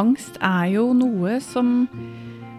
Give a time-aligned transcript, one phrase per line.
[0.00, 1.86] angst er jo noe som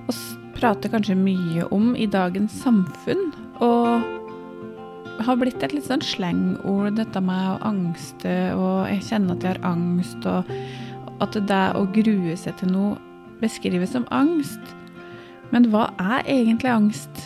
[0.10, 0.22] oss
[0.58, 3.30] prater kanskje mye om i dagens samfunn.
[3.64, 4.16] Og
[5.26, 9.56] har blitt et litt sånn slengord, dette med å angste, og jeg kjenner at jeg
[9.56, 12.98] har angst, og at det å grue seg til noe
[13.42, 14.76] beskrives som angst.
[15.54, 17.26] Men hva er egentlig angst?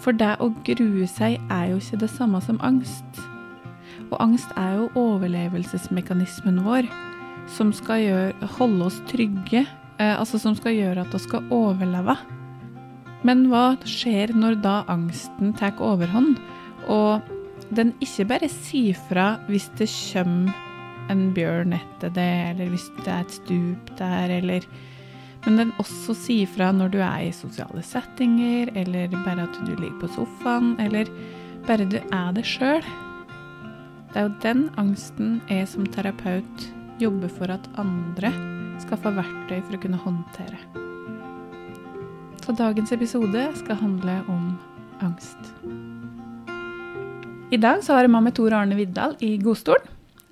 [0.00, 3.20] For det å grue seg er jo ikke det samme som angst.
[4.08, 6.88] Og angst er jo overlevelsesmekanismen vår
[7.56, 9.64] som skal gjøre, holde oss trygge.
[10.00, 12.16] Eh, altså som skal gjøre at vi skal overleve.
[13.26, 16.38] Men hva skjer når da angsten tar overhånd,
[16.88, 17.20] og
[17.76, 20.54] den ikke bare sier fra hvis det kommer
[21.10, 24.70] en bjørn etter det, eller hvis det er et stup der, eller
[25.46, 29.72] Men den også sier fra når du er i sosiale settinger, eller bare at du
[29.72, 31.08] ligger på sofaen, eller
[31.66, 32.84] bare du er det sjøl.
[34.12, 36.66] Det er jo den angsten jeg som terapeut
[37.00, 38.30] jobber for at andre
[38.82, 40.60] skal få verktøy for å kunne håndtere.
[42.40, 44.50] Så dagens episode skal handle om
[45.04, 45.52] angst.
[47.50, 49.86] I dag så har jeg med meg Tor Arne Viddal i godstolen.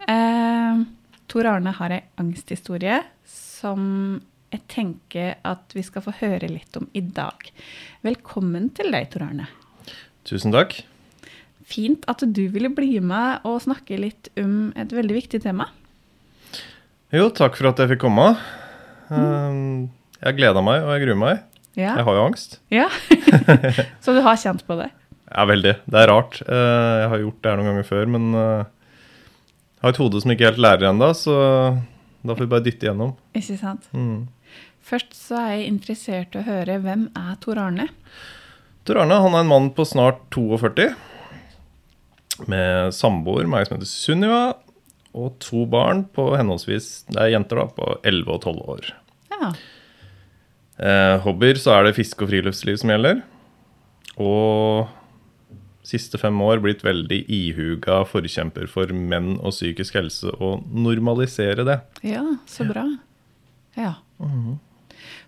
[0.08, 0.82] Eh,
[1.28, 6.86] Tor Arne har ei angsthistorie som jeg tenker at vi skal få høre litt om
[6.96, 7.50] i dag.
[8.06, 9.48] Velkommen til deg, Tor Arne.
[10.28, 10.78] Tusen takk.
[11.68, 15.68] Fint at du ville bli med og snakke litt om et veldig viktig tema.
[17.14, 18.30] Jo, takk for at jeg fikk komme.
[19.08, 19.88] Mm.
[20.20, 21.44] jeg gleda meg, og jeg gruer meg.
[21.78, 21.94] Ja.
[21.96, 22.58] Jeg har jo angst.
[22.74, 22.88] ja.
[24.04, 24.90] Så du har kjent på det?
[25.28, 25.74] Ja, veldig.
[25.86, 26.40] Det er rart.
[26.42, 28.64] Eh, Jeg har gjort det her noen ganger før, men eh,
[29.78, 31.34] jeg har et hode som ikke helt lærer ennå, så
[32.26, 33.12] da får vi bare dytte igjennom.
[33.38, 33.86] Ikke sant?
[33.94, 34.26] Mm.
[34.88, 37.88] Først så er jeg interessert i å høre hvem er Tor Arne?
[38.88, 40.88] Tor Arne han er en mann på snart 42,
[42.48, 44.42] med samboer, meg som heter Sunniva,
[45.16, 48.92] og to barn på henholdsvis Det er jenter, da, på 11 og 12 år.
[49.32, 49.50] Ja.
[50.78, 53.22] Eh, hobbyer så er det fiske og friluftsliv som gjelder.
[54.20, 54.88] Og
[55.88, 61.78] siste fem år blitt veldig ihuga forkjemper for menn og psykisk helse og normalisere det.
[62.06, 62.84] Ja, så bra.
[63.78, 63.94] Ja.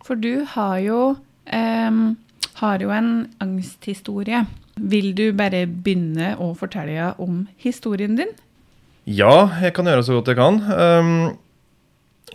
[0.05, 1.01] For du har jo,
[1.47, 2.19] em,
[2.61, 4.45] har jo en angsthistorie.
[4.77, 8.35] Vil du bare begynne å fortelle om historien din?
[9.11, 9.35] Ja,
[9.65, 10.61] jeg kan gjøre så godt jeg kan.
[10.71, 11.11] Um,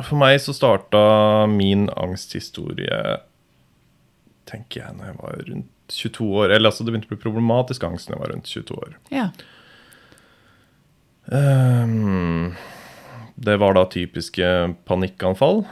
[0.02, 1.02] for meg så starta
[1.48, 3.00] min angsthistorie
[4.50, 6.52] tenker jeg, når jeg var rundt 22 år.
[6.52, 8.98] Eller altså, det begynte å bli problematisk angst når jeg var rundt 22 år.
[9.14, 9.30] Ja.
[11.26, 12.54] Um,
[13.36, 14.52] det var da typiske
[14.86, 15.64] panikkanfall.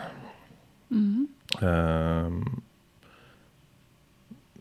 [1.62, 2.40] Um,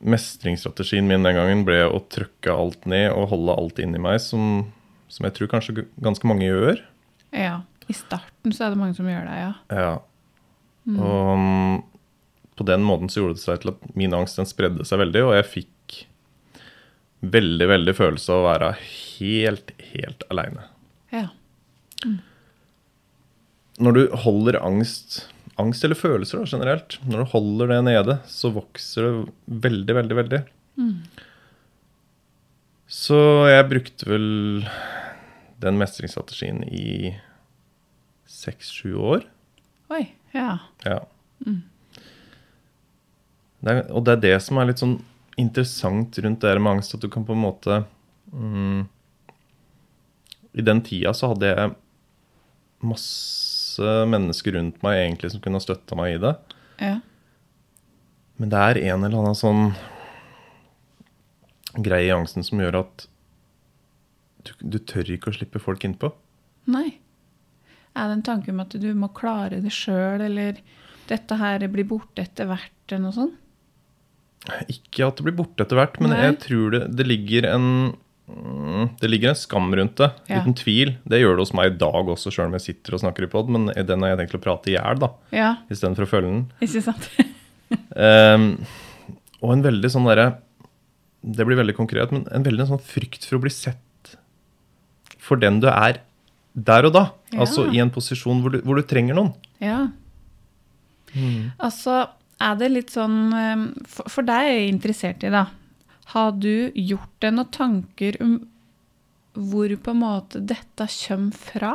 [0.03, 4.73] mestringsstrategien min den gangen ble å trykke alt ned og holde alt inni meg, som,
[5.13, 6.81] som jeg tror kanskje ganske mange gjør.
[7.37, 7.61] ja.
[7.91, 9.53] I starten så er det mange som gjør det, ja.
[9.75, 9.95] Ja.
[10.95, 11.81] Og um,
[12.55, 15.25] på den måten så gjorde det seg til at min angst den spredde seg veldig,
[15.27, 15.97] og jeg fikk
[17.35, 20.65] veldig, veldig følelse av å være helt, helt aleine.
[21.13, 21.27] Ja.
[23.83, 25.25] Når du holder angst,
[25.61, 29.13] angst eller følelser da, generelt, når du holder det nede, så vokser det
[29.67, 30.43] veldig, veldig, veldig.
[32.93, 33.19] Så
[33.51, 34.29] jeg brukte vel
[35.63, 37.15] den mestringsstrategien i
[38.29, 39.27] seks-sju år.
[39.93, 40.05] Oi.
[40.33, 40.59] Ja.
[40.87, 41.01] Ja.
[43.63, 44.99] Det er, og det er det som er litt sånn
[45.41, 47.79] interessant rundt det her med angst, at du kan på en måte
[48.33, 48.83] mm,
[50.59, 51.75] I den tida så hadde jeg
[52.83, 56.35] masse mennesker rundt meg egentlig som kunne ha støtta meg i det.
[56.83, 56.97] Ja.
[58.41, 59.71] Men det er en eller annen sånn
[61.79, 63.07] greie i angsten som gjør at
[64.45, 66.13] du, du tør ikke å slippe folk innpå.
[66.73, 66.89] Nei.
[67.97, 70.61] Er det en tanke om at du må klare det sjøl, eller
[71.11, 73.39] dette her blir borte etter hvert, eller noe sånt?
[74.73, 76.23] Ikke at det blir borte etter hvert, men Nei.
[76.25, 77.67] jeg tror det, det ligger en
[78.27, 80.41] mm, det ligger en skam rundt det, Ja.
[80.43, 80.97] uten tvil.
[81.07, 83.31] Det gjør det hos meg i dag også, sjøl om jeg sitter og snakker i
[83.31, 86.33] pod, men den har jeg tenkt å prate i hjel, da, Ja, istedenfor å følge
[86.33, 86.43] den.
[86.65, 87.07] ikke sant?
[87.95, 88.49] um,
[89.45, 90.27] og en veldig sånn derre
[91.23, 93.79] Det blir veldig konkret, men en veldig sånn frykt for å bli sett
[95.33, 96.03] for den du er
[96.53, 97.05] der og da.
[97.33, 97.43] Ja.
[97.47, 99.33] Altså i en posisjon hvor du, hvor du trenger noen.
[99.63, 99.87] Ja.
[101.61, 102.07] Altså,
[102.41, 105.47] er det litt sånn eh, For, for deg er jeg interessert i, da.
[106.13, 108.39] Har du gjort deg noen tanker om
[109.33, 111.73] hvor på en måte dette kommer fra?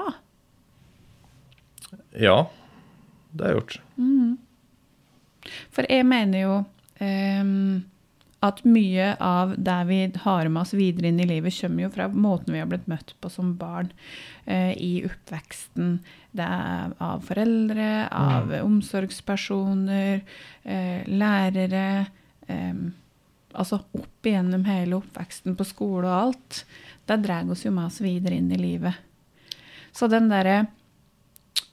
[2.14, 2.44] Ja,
[3.34, 3.78] det har jeg gjort.
[5.74, 6.58] For jeg mener jo
[7.02, 7.80] ehm,
[8.46, 12.08] at mye av det vi har med oss videre inn i livet, kommer jo fra
[12.14, 13.90] måten vi har blitt møtt på som barn
[14.46, 15.98] eh, i oppveksten.
[16.38, 20.22] Det er av foreldre, av omsorgspersoner,
[20.64, 21.90] eh, lærere.
[22.46, 22.86] Eh,
[23.58, 26.64] altså opp igjennom hele oppveksten på skole og alt.
[27.10, 29.02] Det drar oss jo med oss videre inn i livet.
[29.92, 30.68] Så den derre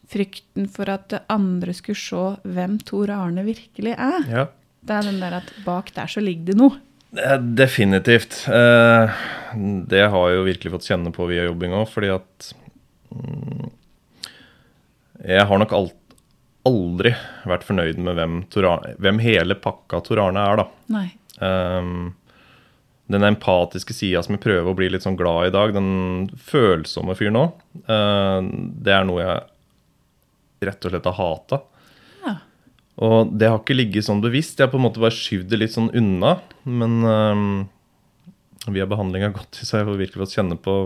[0.09, 4.47] frykten for at andre skulle se hvem Tor Arne virkelig er, Ja.
[4.85, 6.79] Det er den der at bak der så ligger det noe.
[7.17, 8.49] Eh, Definitivt.
[8.49, 9.11] Eh,
[9.89, 12.49] Det har jeg jo virkelig fått kjenne på via jobbing òg, fordi at
[13.15, 13.69] mm,
[15.25, 15.95] Jeg har nok alt,
[16.67, 17.15] aldri
[17.47, 20.67] vært fornøyd med hvem, Torane, hvem hele pakka Tor Arne er, da.
[20.93, 21.07] Nei.
[21.39, 22.15] Um,
[23.07, 26.29] den empatiske sida som jeg prøver å bli litt sånn glad i i dag, den
[26.41, 27.51] følsomme fyren òg,
[27.85, 31.59] det er noe jeg rett og slett har hata.
[33.03, 34.59] Og det har ikke ligget sånn bevisst.
[34.59, 36.37] Jeg har på en måte bare skyvd det litt sånn unna.
[36.63, 37.47] Men um,
[38.71, 40.77] via behandling gått så har jeg virkelig fått kjenne på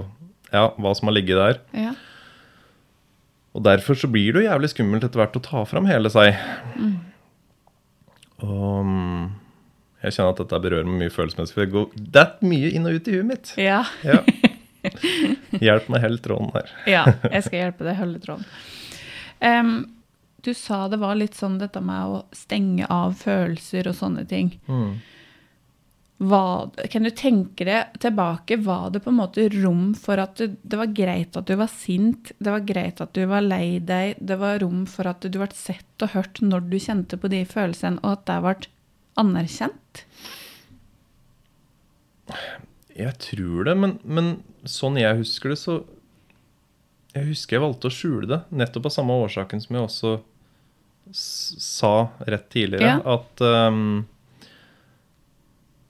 [0.53, 1.61] ja, hva som har ligget der.
[1.77, 1.93] Ja.
[3.57, 6.39] Og derfor så blir det jo jævlig skummelt etter hvert å ta fram hele seg.
[8.45, 9.29] Og um,
[10.05, 11.57] jeg kjenner at dette berører meg mye følelsesmessig.
[11.57, 13.53] For det går er mye inn og ut i huet mitt.
[13.61, 13.83] Ja.
[14.07, 14.23] Ja.
[15.67, 16.75] Hjelp meg helt tråden her.
[16.89, 18.47] ja, jeg skal hjelpe deg, holde tråden.
[19.45, 19.73] Em,
[20.45, 24.53] du sa det var litt sånn dette med å stenge av følelser og sånne ting.
[26.19, 30.49] Hva, kan du tenke deg tilbake, var det på en måte rom for at det,
[30.67, 34.19] det var greit at du var sint, det var greit at du var lei deg,
[34.19, 37.45] det var rom for at du ble sett og hørt når du kjente på de
[37.47, 38.73] følelsene, og at det ble
[39.19, 40.03] anerkjent?
[42.99, 44.35] Jeg tror det, men, men
[44.67, 45.81] sånn jeg husker det, så
[47.19, 50.15] Jeg husker jeg valgte å skjule det, nettopp av samme årsaken som jeg også
[51.13, 51.93] sa
[52.29, 52.99] rett tidligere.
[52.99, 53.19] Ja.
[53.19, 54.07] At um,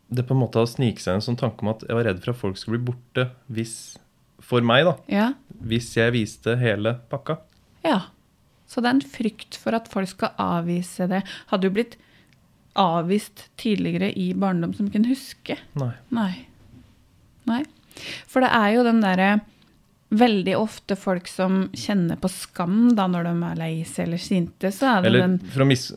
[0.08, 2.20] det på en måte har sniket seg en sånn tanke om at jeg var redd
[2.22, 3.98] for at folk skulle bli borte hvis
[4.48, 4.94] For meg, da.
[5.10, 5.26] Ja.
[5.66, 7.40] Hvis jeg viste hele pakka.
[7.84, 8.06] Ja.
[8.70, 11.24] Så det er en frykt for at folk skal avvise det.
[11.50, 11.98] Hadde du blitt
[12.78, 15.58] avvist tidligere i barndom som kunne huske?
[15.80, 15.90] Nei.
[16.14, 16.32] Nei.
[17.50, 17.64] Nei.
[18.30, 19.30] For det er jo den derre
[20.08, 24.70] Veldig ofte folk som kjenner på skam da når de er lei seg eller sinte,
[24.72, 25.90] så er det Eller den for å mis...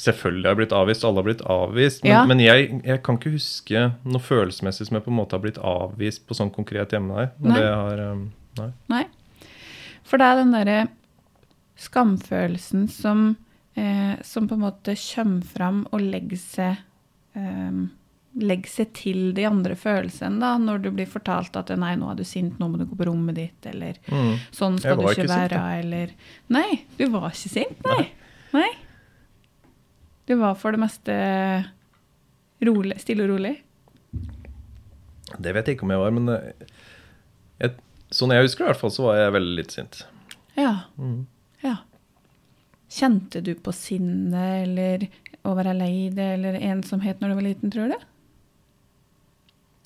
[0.00, 2.02] Selvfølgelig har jeg blitt avvist, alle har blitt avvist.
[2.02, 2.20] Men, Ja.
[2.24, 5.58] men jeg, jeg kan ikke huske noe følelsesmessig som jeg på en måte har blitt
[5.60, 7.28] avvist på sånn konkret hjemme der.
[7.44, 7.58] Nei.
[7.60, 8.22] det har, um,
[8.56, 8.70] nei.
[8.88, 9.02] Nei.
[10.08, 10.78] For det er den derre
[11.80, 13.36] skamfølelsen som,
[13.76, 16.80] eh, som på en måte kommer fram og legger seg
[17.36, 17.84] eh,
[18.38, 22.14] Legger seg til de andre følelsene, da, når du blir fortalt at 'nei, nå er
[22.20, 24.36] du sint, nå må du gå på rommet ditt', eller Mm.
[24.52, 26.10] 'sånn skal du ikke, ikke være', sint, eller
[26.48, 28.10] Nei, du var ikke sint, nei.
[28.52, 28.68] nei.
[30.26, 31.66] Du var for det meste
[32.62, 33.56] rolig, stille og rolig.
[35.40, 36.26] Det vet jeg ikke om jeg var, men
[37.60, 37.74] jeg,
[38.10, 40.04] sånn jeg husker det i hvert fall, så var jeg veldig litt sint.
[40.56, 40.72] Ja.
[40.98, 41.26] Mm.
[41.64, 41.76] ja.
[42.90, 45.08] Kjente du på sinnet eller
[45.46, 47.98] å være lei deg eller ensomhet når du var liten, tror du?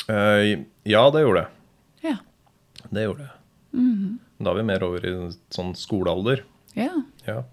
[0.08, 2.10] Eh, ja, det gjorde jeg.
[2.10, 2.16] Ja.
[2.90, 3.34] Det gjorde jeg.
[3.74, 4.18] -hmm.
[4.38, 5.12] Da er vi mer over i
[5.54, 6.44] sånn skolealder.
[6.74, 6.92] Ja.
[7.26, 7.44] Ja.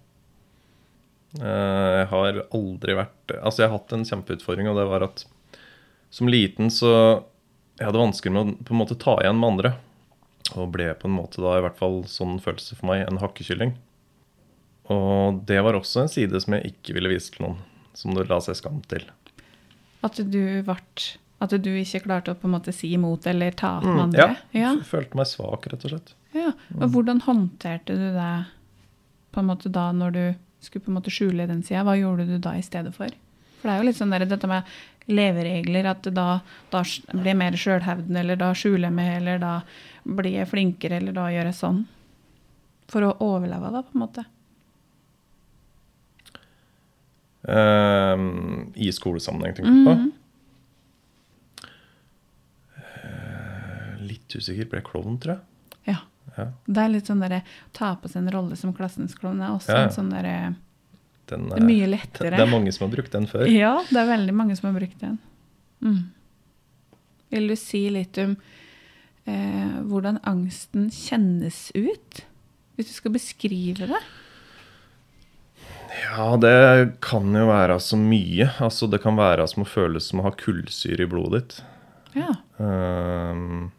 [1.39, 5.25] Eh, jeg har aldri vært Altså, jeg har hatt en kjempeutfordring, og det var at
[6.11, 7.23] som liten så
[7.79, 9.71] Jeg hadde vansker med å på en måte ta igjen med andre.
[10.59, 13.71] Og ble på en måte da, i hvert fall sånn følelse for meg, en hakkekylling.
[14.91, 17.61] Og det var også en side som jeg ikke ville vise til noen.
[17.97, 19.07] Som det la seg skam til.
[20.05, 23.77] At du vart At du ikke klarte å på en måte si imot eller ta
[23.79, 24.37] opp med Mm, andre?
[24.53, 24.59] ja.
[24.59, 24.75] Ja.
[24.85, 26.13] Følte meg svak, rett og slett.
[26.37, 26.51] ja.
[26.77, 28.45] Og hvordan håndterte du det
[29.33, 30.23] på en måte da når du
[30.61, 31.81] skulle på en måte skjule den sida?
[31.83, 33.09] Hva gjorde du da i stedet for?
[33.61, 34.63] For det er jo litt sånn der, dette med
[35.07, 39.55] leveregler, at da, da blir jeg mer sjølhevdende, eller da skjuler jeg meg, eller da
[40.05, 41.81] blir jeg flinkere, eller da gjør jeg sånn.
[42.87, 44.25] For å overleve, da, på en måte.
[47.41, 49.95] Um, I skolesammenheng, tenker du på?
[49.97, 50.17] Mm Eh,
[54.31, 54.69] litt usikker.
[54.71, 55.43] Ble klovn, tror jeg.
[55.91, 55.97] Ja.
[56.37, 56.47] Ja.
[56.65, 57.41] Det er litt sånn derre
[57.75, 60.53] Ta på seg en rolle som klassens klovn er også Ja, en sånn derre
[61.27, 62.33] Den, Det er mye eh, lettere.
[62.37, 63.45] Det er mange som har brukt den før.
[63.49, 65.17] Ja, det er veldig mange som har brukt den.
[65.81, 66.01] Mm.
[67.31, 68.35] Vil du si litt om
[69.25, 72.23] eh, hvordan angsten kjennes ut?
[72.75, 74.01] Hvis du skal beskrive det?
[76.11, 78.49] Ja, det kan jo være så mye.
[78.63, 81.61] Altså, det kan være som å føles som å ha kullsyre i blodet ditt.
[82.19, 82.33] Ja.
[82.59, 83.71] Ehm,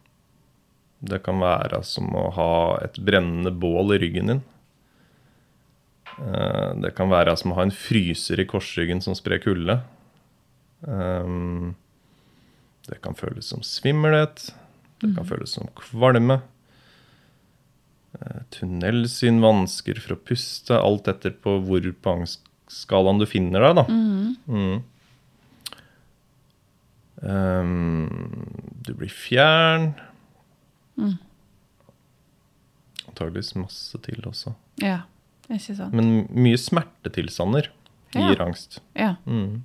[1.03, 2.53] det kan være som å ha
[2.85, 4.43] et brennende bål i ryggen din.
[6.21, 9.81] Eh, det kan være som å ha en fryser i korsryggen som sprer kulde.
[10.89, 11.75] Ehm,
[12.83, 14.49] Det kan føles som svimmelhet.
[14.99, 16.41] Det kan føles som kvalme.
[18.19, 23.79] Eh, Tunnelsyn, vansker for å puste, alt etter på hvor på angstskalaen du finner deg,
[23.79, 23.85] da.
[24.51, 24.83] Mm.
[27.23, 28.11] Ehm,
[28.83, 29.93] du blir fjern.
[33.09, 34.53] Antageligvis masse til også.
[34.83, 35.01] Ja,
[35.51, 35.93] ikke sant.
[35.95, 37.69] Men mye smertetilstander
[38.13, 38.45] gir Ja.
[38.47, 38.81] angst.
[38.97, 39.15] Ja.
[39.27, 39.63] Mm.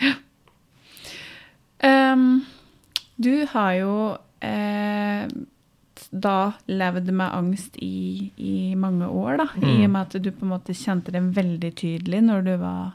[1.82, 2.42] Ehm,
[3.16, 3.92] du har jo
[4.44, 5.28] eh,
[6.12, 6.34] da
[6.68, 9.46] levd med angst i, i mange år, da.
[9.64, 12.90] I og med at du på en måte kjente det veldig tydelig når du var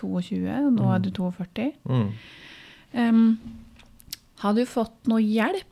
[0.00, 1.68] 22, og nå er du 42.
[1.86, 2.08] Mm.
[2.94, 3.38] Um,
[4.42, 5.70] har du fått noe hjelp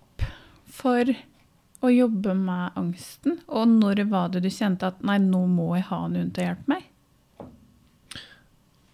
[0.72, 1.12] for
[1.82, 3.40] å jobbe med angsten?
[3.48, 6.48] Og når var det du kjente at nei, nå må jeg ha noen til å
[6.50, 6.88] hjelpe meg?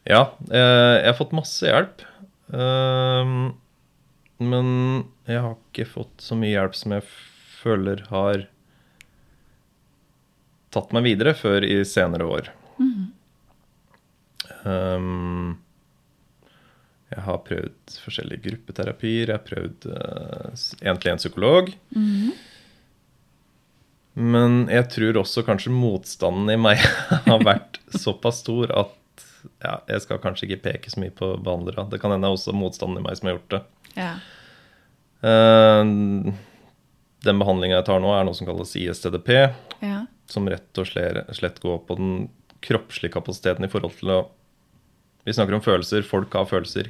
[0.08, 2.04] Ja, eh, jeg har fått masse hjelp.
[2.56, 3.50] Ehm,
[4.40, 4.70] men
[5.28, 7.04] jeg har ikke fått så mye hjelp som jeg
[7.58, 8.46] føler har
[10.72, 12.50] tatt meg videre før i senere år.
[14.64, 15.58] Ehm,
[17.08, 19.30] jeg har prøvd forskjellige gruppeterapier.
[19.30, 21.70] Jeg har prøvd uh, egentlig en psykolog.
[24.18, 26.82] Men jeg tror også kanskje motstanden i meg
[27.30, 28.94] har vært såpass stor at
[29.62, 31.86] ja, jeg skal kanskje ikke peke så mye på behandlere.
[31.88, 33.62] Det kan hende det er også motstanden i meg som har gjort det.
[33.98, 34.12] Ja.
[35.22, 36.34] Uh,
[37.26, 39.32] den behandlinga jeg tar nå, er noe som kalles ISTDP,
[39.82, 40.04] Ja.
[40.30, 42.12] som rett og slett går på den
[42.64, 44.20] kroppslige kapasiteten i forhold til å
[45.26, 46.06] Vi snakker om følelser.
[46.06, 46.86] Folk har følelser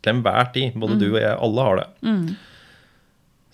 [0.00, 0.78] til enhver tid.
[0.80, 1.34] Både du og jeg.
[1.36, 1.88] Alle har det.
[2.06, 2.26] Mm.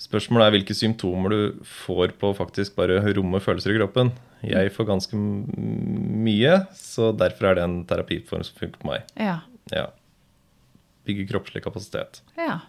[0.06, 4.12] Spørsmålet er hvilke symptomer du får på faktisk bare romme følelser i kroppen.
[4.44, 9.06] Jeg får ganske mye, så derfor er det en terapiform som funker på meg.
[9.16, 9.38] Ja.
[9.72, 9.86] Ja.
[11.08, 12.20] Bygge kroppslig kapasitet.
[12.36, 12.60] Ja.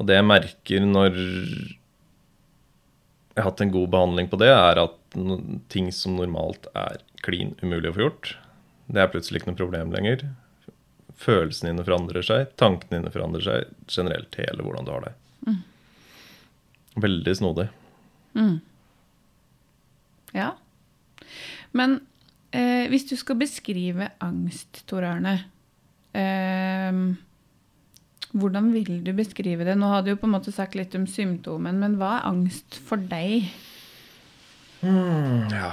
[0.00, 1.14] Og det jeg merker når
[3.34, 4.98] jeg har hatt en god behandling på det, er at
[5.70, 8.34] ting som normalt er klin umulig å få gjort,
[8.90, 10.26] det er plutselig ikke noe problem lenger.
[11.20, 15.14] Følelsene dine forandrer seg, tankene dine forandrer seg, generelt hele hvordan du har det.
[16.94, 17.68] Veldig snodig.
[20.34, 20.48] Ja.
[21.74, 22.00] Men
[22.50, 25.36] eh, hvis du skal beskrive angst, Tor Arne
[26.14, 26.98] eh,
[28.34, 29.76] Hvordan vil du beskrive det?
[29.78, 32.80] Nå har du jo på en måte sagt litt om symptomen, men hva er angst
[32.82, 33.46] for deg?
[34.82, 35.70] Ja.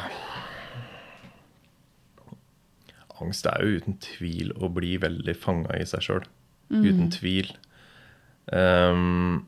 [3.22, 6.26] Angst er jo uten tvil å bli veldig fanga i seg sjøl.
[6.72, 7.50] Uten tvil.
[8.52, 9.46] Um,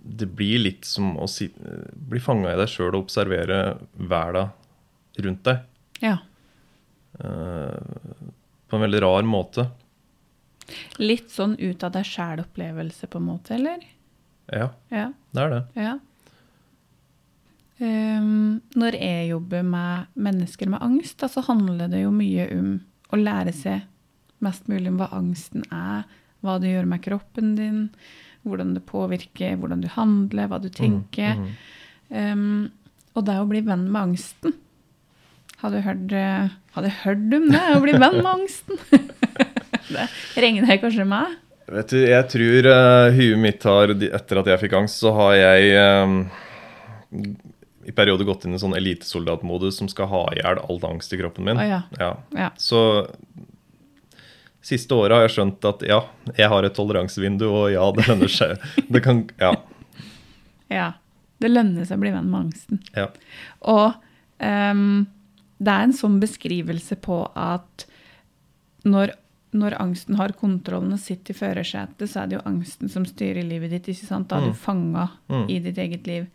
[0.00, 1.48] det blir litt som å si,
[1.92, 4.46] bli fanga i deg sjøl og observere verda
[5.20, 5.62] rundt deg.
[6.04, 6.18] Ja.
[7.20, 7.76] Uh,
[8.70, 9.66] på en veldig rar måte.
[11.02, 13.82] Litt sånn ut av deg sjæl-opplevelse, på en måte, eller?
[14.50, 15.08] Ja, Ja.
[15.34, 15.64] det er det.
[15.80, 15.96] ja.
[17.80, 22.66] Um, når jeg jobber med mennesker med angst, så handler det jo mye om
[23.10, 23.86] å lære seg
[24.40, 26.06] mest mulig om hva angsten er,
[26.40, 27.82] hva det gjør med kroppen din,
[28.48, 31.36] hvordan det påvirker hvordan du handler, hva du tenker.
[31.36, 31.50] Mm,
[32.10, 32.70] Ehm,
[33.14, 34.56] og det å bli venn med angsten.
[35.60, 38.80] Har du hørt, eh, har du hørt om det, å bli venn med angsten?
[39.94, 40.08] det
[40.40, 41.36] regner kanskje med?
[41.70, 45.36] Vet du, jeg tror uh, huet mitt har Etter at jeg fikk angst, så har
[45.38, 46.14] jeg eh,
[47.88, 51.18] i perioder gått inn i sånn elitesoldatmodus som skal ha i hjel all angst i
[51.20, 51.56] kroppen min.
[51.58, 51.82] Å ja.
[51.98, 52.10] Ja.
[52.36, 52.50] Ja.
[52.60, 52.80] Så
[54.60, 56.02] siste året har jeg skjønt at ja,
[56.36, 58.58] jeg har et toleransevindu, og ja, det lønner seg.
[58.92, 59.54] Det kan Ja.
[60.68, 60.90] ja.
[61.40, 62.82] Det lønner seg å bli venn med angsten.
[62.92, 63.06] ja.
[63.64, 63.94] Og
[64.44, 65.06] um,
[65.60, 67.86] det er en sånn beskrivelse på at
[68.84, 69.14] når,
[69.56, 73.44] når angsten har kontrollen og sitter i førersetet, så er det jo angsten som styrer
[73.44, 73.88] livet ditt.
[73.92, 74.28] ikke sant?
[74.28, 75.46] Da er du fanga Mm.
[75.52, 76.28] i ditt eget liv.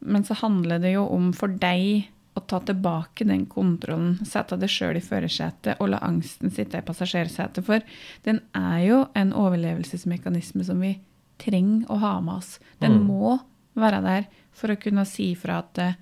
[0.00, 4.70] Men så handler det jo om for deg å ta tilbake den kontrollen, sette deg
[4.70, 7.64] sjøl i førersetet og la angsten sitte i passasjersetet.
[7.66, 7.82] For
[8.24, 10.94] den er jo en overlevelsesmekanisme som vi
[11.42, 12.58] trenger å ha med oss.
[12.80, 13.06] Den Mm.
[13.08, 13.40] må
[13.74, 15.94] være der for å kunne si fra at eh,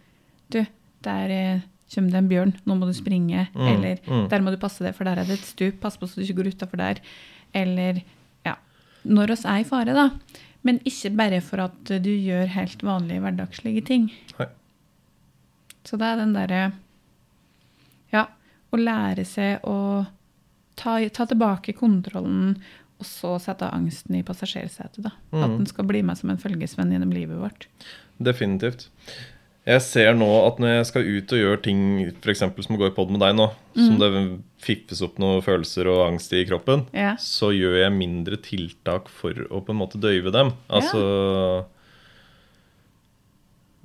[0.51, 0.65] du,
[1.03, 1.61] der eh,
[1.95, 3.49] kommer det en bjørn, nå må du springe.
[3.55, 4.29] Mm, Eller mm.
[4.29, 6.27] der må du passe deg, for der er det et stup, pass på så du
[6.27, 7.01] ikke går utafor der.
[7.55, 8.03] Eller
[8.45, 8.57] ja,
[9.05, 10.11] når oss er i fare, da.
[10.69, 14.11] Men ikke bare for at du gjør helt vanlige hverdagslige ting.
[14.39, 14.47] Nei.
[15.89, 16.61] Så det er den derre
[18.13, 18.27] Ja,
[18.73, 19.79] å lære seg å
[20.77, 22.59] ta, ta tilbake kontrollen,
[22.99, 25.01] og så sette angsten i passasjersetet.
[25.05, 25.11] da.
[25.33, 25.57] At Mm.
[25.59, 27.67] den skal bli med som en følgesvenn gjennom livet vårt.
[28.21, 28.89] Definitivt.
[29.69, 31.81] Jeg ser nå at når jeg skal ut og gjøre ting
[32.23, 32.41] f.eks.
[32.41, 34.09] som å gå i pod med deg nå, som det
[34.65, 37.11] fiffes opp noen følelser og angst i kroppen, Ja.
[37.21, 40.55] så gjør jeg mindre tiltak for å på en måte døyve dem.
[40.73, 41.03] Altså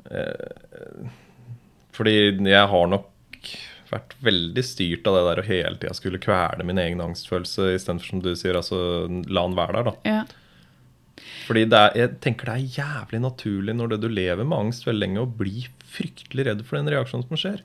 [0.10, 1.10] eh,
[1.94, 2.16] Fordi
[2.48, 3.10] jeg har nok
[3.94, 8.08] vært veldig styrt av det der å hele tida skulle kvele min egen angstfølelse istedenfor,
[8.10, 8.80] som du sier, altså
[9.30, 9.94] la den være der, da.
[10.10, 10.24] Ja.
[11.44, 14.88] Fordi det er, jeg tenker det er jævlig naturlig når det du lever med angst
[14.88, 17.64] veldig lenge, å bli fryktelig redd for den reaksjonen som skjer.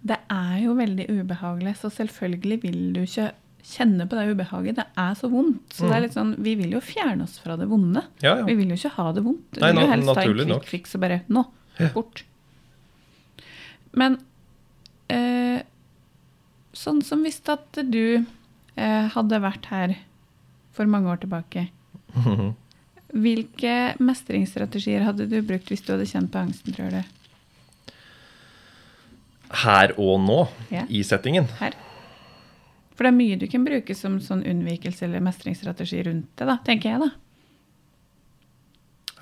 [0.00, 3.30] Det er jo veldig ubehagelig, så selvfølgelig vil du ikke
[3.70, 4.78] kjenne på det ubehaget.
[4.80, 5.76] Det er så vondt.
[5.76, 8.02] Så det er litt sånn, vi vil jo fjerne oss fra det vonde.
[8.24, 8.46] Ja, ja.
[8.48, 9.58] Vi vil jo ikke ha det vondt.
[9.58, 11.44] Vi Nei, vil jo helst ha en quick fix og bare Nå,
[11.94, 12.24] bort.
[14.00, 14.16] Men
[15.12, 15.60] eh,
[16.76, 19.96] sånn som hvis at du eh, hadde vært her
[20.76, 21.66] for mange år tilbake
[23.10, 27.00] Hvilke mestringsstrategier hadde du brukt hvis du hadde kjent på angsten, tror du?
[29.64, 30.40] Her og nå,
[30.70, 30.84] Ja.
[30.88, 31.48] i settingen.
[31.58, 31.74] Her.
[32.94, 36.58] For det er mye du kan bruke som sånn unnvikelse eller mestringsstrategi rundt det, da,
[36.66, 37.10] tenker jeg, da.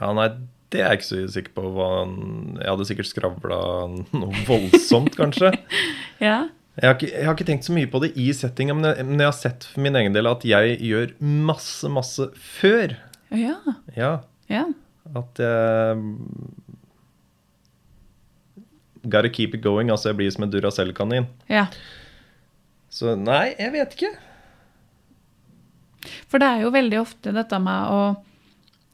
[0.01, 0.29] Ja, nei,
[0.71, 1.63] det er jeg ikke så sikker på.
[1.75, 1.89] Hva,
[2.61, 3.61] jeg hadde sikkert skravla
[4.13, 5.55] noe voldsomt, kanskje.
[6.21, 6.49] Ja.
[6.79, 9.19] Jeg har, ikke, jeg har ikke tenkt så mye på det i settingen, men men
[9.23, 12.95] jeg har sett for min egen del at jeg gjør masse, masse før.
[13.35, 13.57] Ja.
[13.97, 14.13] Ja,
[14.49, 14.65] ja.
[15.17, 16.05] at jeg
[19.09, 19.91] Gotta keep it going.
[19.91, 21.29] Altså, jeg blir som en Duracell-kanin.
[21.49, 21.67] ja.
[22.89, 24.09] Så nei, jeg vet ikke.
[26.29, 28.01] For det er jo veldig ofte dette med å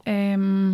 [0.03, 0.73] um,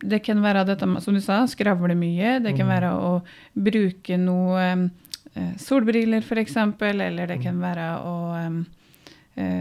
[0.00, 2.38] Det kan være dette med, som du sa, skravle mye.
[2.40, 3.12] Det kan være å
[3.52, 4.86] bruke noe um,
[5.34, 8.56] eh, solbriller, f.eks., eller det kan være å eh,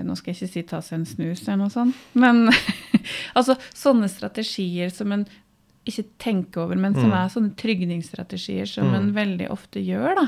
[0.05, 2.49] Nå skal jeg ikke si ta seg en snus eller noe sånt, men
[3.37, 5.25] altså sånne strategier som en
[5.89, 7.15] ikke tenker over, men som Mm.
[7.17, 8.95] er sånne trygningsstrategier som Mm.
[8.99, 10.27] en veldig ofte gjør, da.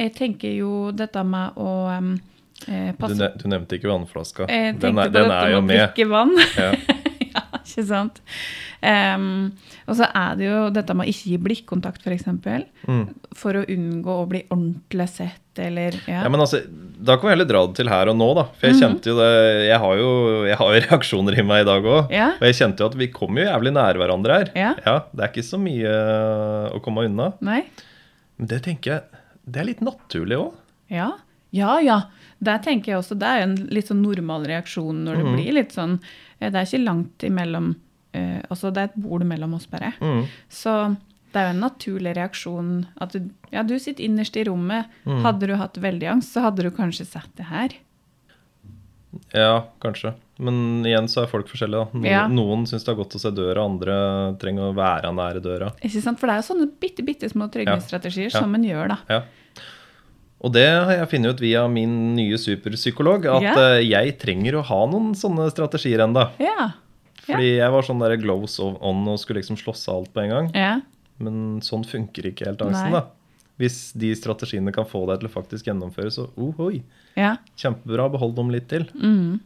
[0.00, 2.14] Jeg tenker jo dette med å um,
[2.66, 4.48] eh, Du, ne du nevnte ikke vannflaska.
[4.48, 6.32] jeg Den er, på den er jo med drikke vann.
[6.56, 6.72] Ja.
[7.34, 8.20] ja, ikke sant?
[8.82, 9.52] Um,
[9.86, 12.24] og så er det jo dette med å ikke gi blikkontakt, f.eks.
[12.42, 13.04] For, Mm.
[13.34, 16.22] for å unngå å bli ordentlig sett, eller ja.
[16.24, 16.64] Ja, men altså,
[17.02, 18.44] Da kan vi heller dra det til her og nå, da.
[18.58, 18.82] For jeg Mhm.
[18.82, 19.30] kjente jo det
[19.68, 20.10] Jeg har jo,
[20.46, 22.10] jeg har jo reaksjoner i meg i dag òg.
[22.14, 22.28] Ja.
[22.38, 24.52] Og jeg kjente jo at vi kom jo jævlig nære hverandre her.
[24.54, 24.72] Ja.
[25.12, 27.32] Det er ikke så mye eh, å komme unna.
[27.42, 27.62] Nei?
[28.38, 29.02] Men det tenker jeg
[29.44, 30.52] Det er litt naturlig òg.
[30.90, 31.10] Ja.
[31.52, 32.00] Ja, ja.
[32.40, 35.32] Der tenker jeg også, Det er en litt sånn normal reaksjon når det mm.
[35.36, 35.98] blir litt sånn
[36.40, 37.74] eh, Det er ikke langt imellom
[38.14, 39.92] eh, Altså, det er et bord mellom oss, bare.
[40.00, 40.22] Mm.
[40.48, 40.72] Så
[41.32, 44.86] det er jo en naturlig reaksjon at du, ja, du sitter innerst i rommet.
[45.06, 45.22] Mm.
[45.24, 47.74] Hadde du hatt veldig angst, så hadde du kanskje sett det her.
[49.36, 50.14] Ja, kanskje.
[50.40, 51.84] Men igjen så er folk forskjellige.
[51.92, 51.98] da.
[51.98, 52.26] Noen, Ja.
[52.28, 55.72] noen syns det er godt å se døra, andre trenger å være nære døra.
[55.84, 56.18] Ikke sant?
[56.18, 58.40] For det er jo sånne bitte, bitte små trygghetsstrategier Ja.
[58.40, 58.98] som en gjør, da.
[59.08, 59.22] Ja.
[60.42, 63.54] Og det har jeg funnet ut via min nye superpsykolog, at Ja.
[63.54, 66.30] eh, jeg trenger å ha noen sånne strategier enda.
[66.40, 66.72] Ja.
[67.26, 70.30] Fordi jeg var sånn der glows on og skulle liksom slåss av alt på en
[70.30, 70.82] gang.
[71.22, 73.00] Men sånn funker ikke helt angsten, Nei.
[73.00, 73.48] da.
[73.60, 76.82] Hvis de strategiene kan få deg til å faktisk gjennomføre, så ohoi,
[77.18, 77.36] ja.
[77.60, 78.88] kjempebra, behold dem litt til.
[78.96, 79.40] Mm.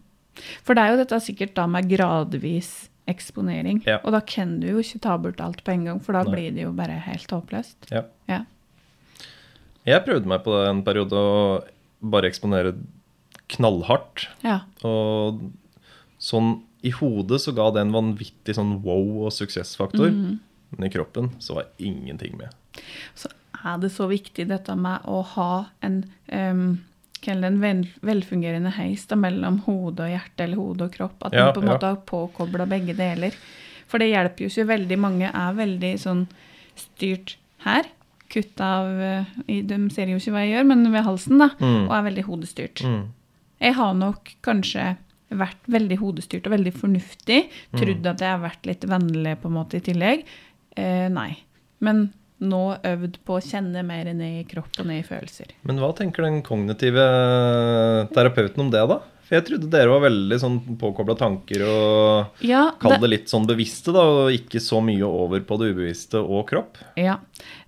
[0.65, 3.83] For det er jo dette sikkert da med gradvis eksponering.
[3.87, 4.01] Ja.
[4.03, 6.35] Og da kan du jo ikke ta bort alt på en gang, for da Nei.
[6.35, 7.91] blir det jo bare helt håpløst.
[7.93, 8.07] Ja.
[8.31, 8.45] Ja.
[9.87, 11.37] Jeg prøvde meg på det en periode å
[12.03, 12.75] bare eksponere
[13.53, 14.27] knallhardt.
[14.43, 14.63] ja.
[14.87, 15.45] Og
[16.23, 20.11] sånn i hodet så ga det en vanvittig sånn wow og suksessfaktor.
[20.11, 20.39] Mhm.
[20.71, 22.83] Men i kroppen så var ingenting med.
[23.15, 23.31] Så
[23.63, 25.53] er det så viktig dette med å ha
[25.87, 26.03] en
[26.33, 26.69] um,
[27.27, 31.25] en velfungerende heis da, mellom hode og hjerte eller hode og kropp.
[31.27, 33.35] At Ja, man på en måte har påkobla begge deler.
[33.89, 34.69] For det hjelper jo ikke.
[34.71, 36.27] Veldig mange er veldig sånn
[36.77, 37.89] styrt her.
[38.33, 41.51] Kutt av eh, De ser jo ikke hva jeg gjør, men ved halsen, da.
[41.59, 41.83] Mm.
[41.87, 42.83] Og er veldig hodestyrt.
[42.85, 43.03] Mm.
[43.63, 44.97] Jeg har nok kanskje
[45.37, 47.47] vært veldig hodestyrt og veldig fornuftig.
[47.75, 48.07] Mm.
[48.07, 50.27] At jeg har vært litt vennlig på en måte i tillegg.
[50.77, 51.33] Eh, nei.
[51.85, 55.55] Men nå øvd på å kjenne mer ned i kropp og ned i følelser.
[55.69, 57.05] Men hva tenker den kognitive
[58.13, 59.01] terapeuten om det, da?
[59.27, 63.49] For jeg trodde dere var veldig sånn påkobla tanker og Ja, Kall det litt sånn
[63.49, 66.79] bevisste, da, og ikke så mye over på det ubevisste og kropp.
[67.01, 67.17] Ja.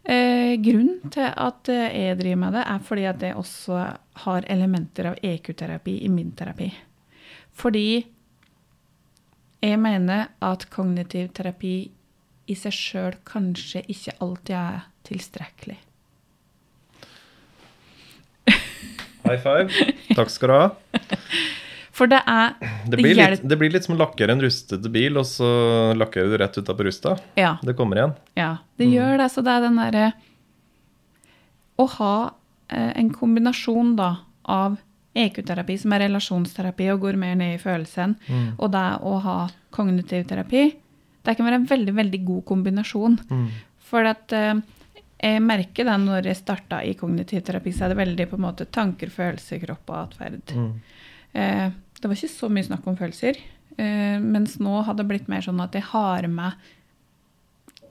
[0.04, 3.80] Eh, grunnen til at eh, jeg driver med det, er fordi at jeg også
[4.28, 6.70] har elementer av EQ-terapi i min terapi.
[7.58, 7.88] Fordi
[9.66, 11.74] jeg mener at kognitiv terapi
[12.48, 15.76] i seg sjøl kanskje ikke alltid er tilstrekkelig.
[19.28, 19.68] High five.
[20.16, 20.68] Takk skal du ha.
[21.98, 24.88] For det er Det Det blir, litt, det blir litt som å lakkere en rustete
[24.94, 25.48] bil, og så
[25.98, 27.16] lakkerer du rett utapå rusta.
[27.36, 27.56] Ja.
[27.62, 28.14] Det kommer igjen.
[28.38, 28.94] Ja, det Mm.
[28.94, 29.28] gjør det.
[29.34, 30.12] Så det er den derre
[31.78, 32.32] Å ha
[32.70, 34.78] eh, en kombinasjon da av
[35.14, 38.54] EQ-terapi, som er relasjonsterapi og går mer ned i følelsen, Mm.
[38.58, 40.74] og det å ha kognitiv terapi,
[41.28, 43.18] det kan være en veldig, veldig god kombinasjon.
[43.28, 43.46] Mm.
[43.88, 44.54] For at eh,
[45.18, 48.46] jeg merker det når jeg starta i kognitiv terapi, så er det veldig på en
[48.46, 50.54] måte tanker, følelser, kropp og atferd.
[50.56, 50.72] Mm.
[51.36, 53.40] Eh, det var ikke så mye snakk om følelser.
[53.76, 56.74] Eh, mens nå har det blitt mer sånn at jeg har med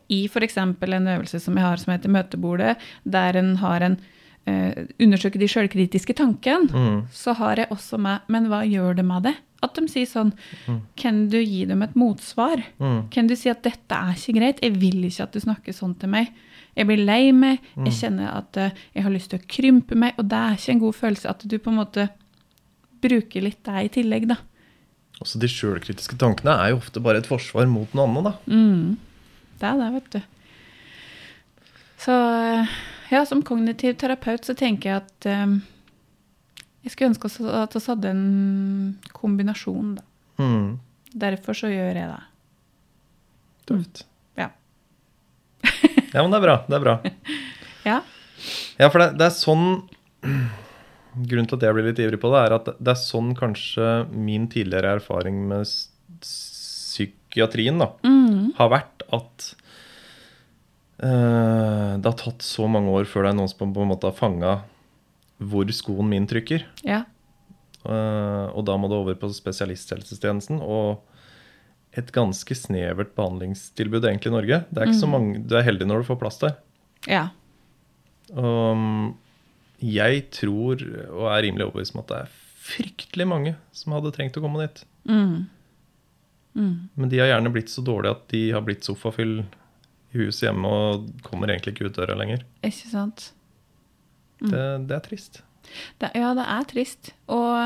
[0.08, 0.56] i f.eks.
[0.58, 3.98] en øvelse som jeg har som heter Møtebordet, der en har en
[4.48, 7.02] eh, undersøker de sjølkritiske tanken, Mm.
[7.12, 9.36] så har jeg også med Men hva gjør det med det?
[9.64, 10.34] At de sier sånn
[10.68, 10.82] Mm.
[10.96, 12.64] Kan du gi dem et motsvar?
[12.80, 13.10] Mm.
[13.12, 15.98] Kan du si at 'dette er ikke greit', 'jeg vil ikke at du snakker sånn
[16.00, 16.30] til meg'.
[16.76, 20.14] Jeg blir lei meg, jeg kjenner at eh, jeg har lyst til å krympe meg,
[20.20, 22.10] og det er ikke en god følelse at du på en måte
[23.02, 24.38] bruker litt deg i tillegg, da.
[25.22, 28.34] Også de sjølkritiske tankene er jo ofte bare et forsvar mot noe annet, da.
[28.54, 28.98] Mm.
[29.60, 30.22] Det er det, vet du.
[31.98, 32.76] Så eh,
[33.12, 35.56] ja, som kognitiv terapeut så tenker jeg at eh,
[36.86, 40.04] jeg skulle ønske at vi hadde en kombinasjon, da.
[40.44, 40.68] Mm.
[41.18, 42.22] Derfor så gjør jeg det.
[43.68, 44.06] Tøft.
[44.38, 44.52] Ja.
[46.14, 46.56] Ja, men det er bra.
[46.70, 46.98] Det er bra.
[47.88, 48.02] Ja.
[48.78, 49.64] Ja, for det, det er sånn
[51.28, 53.86] Grunnen til at jeg blir litt ivrig på det, er at det er sånn kanskje
[54.14, 55.66] min tidligere erfaring med
[56.22, 58.52] psykiatrien da, Mm.
[58.60, 59.48] har vært at
[60.98, 64.18] det har tatt så mange år før det er noen som på en måte har
[64.18, 64.54] fanga
[65.38, 66.66] hvor skoen min trykker.
[66.88, 67.04] Ja.
[67.88, 70.60] Eh, og da må det over på spesialisthelsetjenesten.
[70.64, 71.04] Og
[71.98, 74.62] et ganske snevert behandlingstilbud egentlig i Norge.
[74.70, 76.58] Det er ikke så mange, Du er heldig når du får plass der.
[77.08, 77.30] Ja.
[78.34, 79.16] Mm,
[79.82, 80.82] jeg tror,
[81.14, 82.34] og er rimelig overbevist om at det er
[82.68, 84.84] fryktelig mange som hadde trengt å komme dit.
[85.08, 85.48] Mm.
[86.58, 86.76] Mm.
[86.98, 89.40] Men de har gjerne blitt så dårlige at de har blitt sofafyll
[90.14, 92.46] i huset hjemme og kommer egentlig ikke ut døra lenger.
[92.66, 93.32] Ikke sant?
[94.40, 95.42] Det, det er trist.
[96.00, 97.12] Det, ja, det er trist.
[97.34, 97.58] Og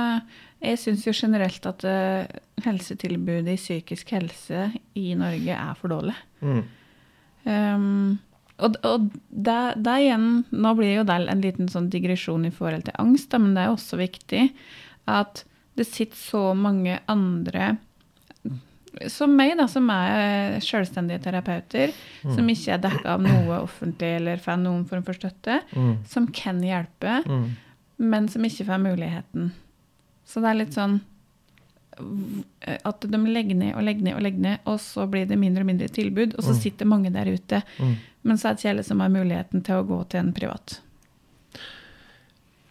[0.62, 6.18] jeg syns jo generelt at eh, helsetilbudet i psykisk helse i Norge er for dårlig.
[6.42, 6.64] Mm.
[7.46, 8.20] Um,
[8.62, 12.86] og og det, det igjen Nå blir jo det en liten sånn digresjon i forhold
[12.86, 14.44] til angst, da, men det er også viktig
[15.10, 15.42] at
[15.80, 17.72] det sitter så mange andre
[19.08, 24.42] som meg, da, som er selvstendige terapeuter, som ikke er dekka av noe offentlig eller
[24.44, 25.94] får noen form for støtte, Mm.
[26.08, 27.50] som kan hjelpe, Mm.
[28.00, 29.52] men som ikke får muligheten.
[30.26, 31.00] Så det er litt sånn
[32.86, 35.62] at de legger ned og legger ned og legger ned, og så blir det mindre
[35.62, 37.62] og mindre tilbud, og så sitter mange der ute.
[37.80, 37.96] Mm.
[38.24, 40.80] Men så er det ikke alle som har muligheten til å gå til en privat.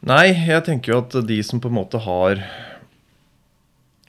[0.02, 2.40] Nei, jeg tenker jo at de som på en måte har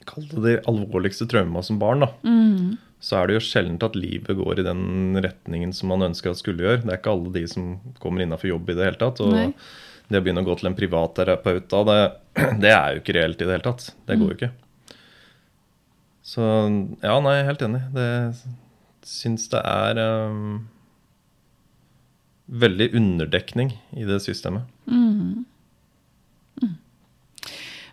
[0.09, 2.09] Kall det de alvorligste trauma som barn, da.
[2.25, 2.79] Mm.
[3.01, 6.41] Så er det jo sjelden at livet går i den retningen som man ønsker at
[6.41, 6.83] skulle gjøre.
[6.83, 9.21] Det er ikke alle de som kommer innafor jobb i det hele tatt.
[9.25, 9.47] Og Nei.
[10.11, 12.01] det å begynne å gå til en privatterapeut da, det,
[12.63, 13.87] det er jo ikke reelt i det hele tatt.
[14.05, 14.51] Det går jo ikke.
[16.31, 16.43] Så
[17.01, 17.81] ja, nei, jeg er helt enig.
[17.95, 18.09] Det
[19.09, 19.97] syns det er
[20.29, 20.61] um,
[22.51, 24.69] veldig underdekning i det systemet.
[24.85, 25.45] Mm.
[26.61, 26.75] Mm.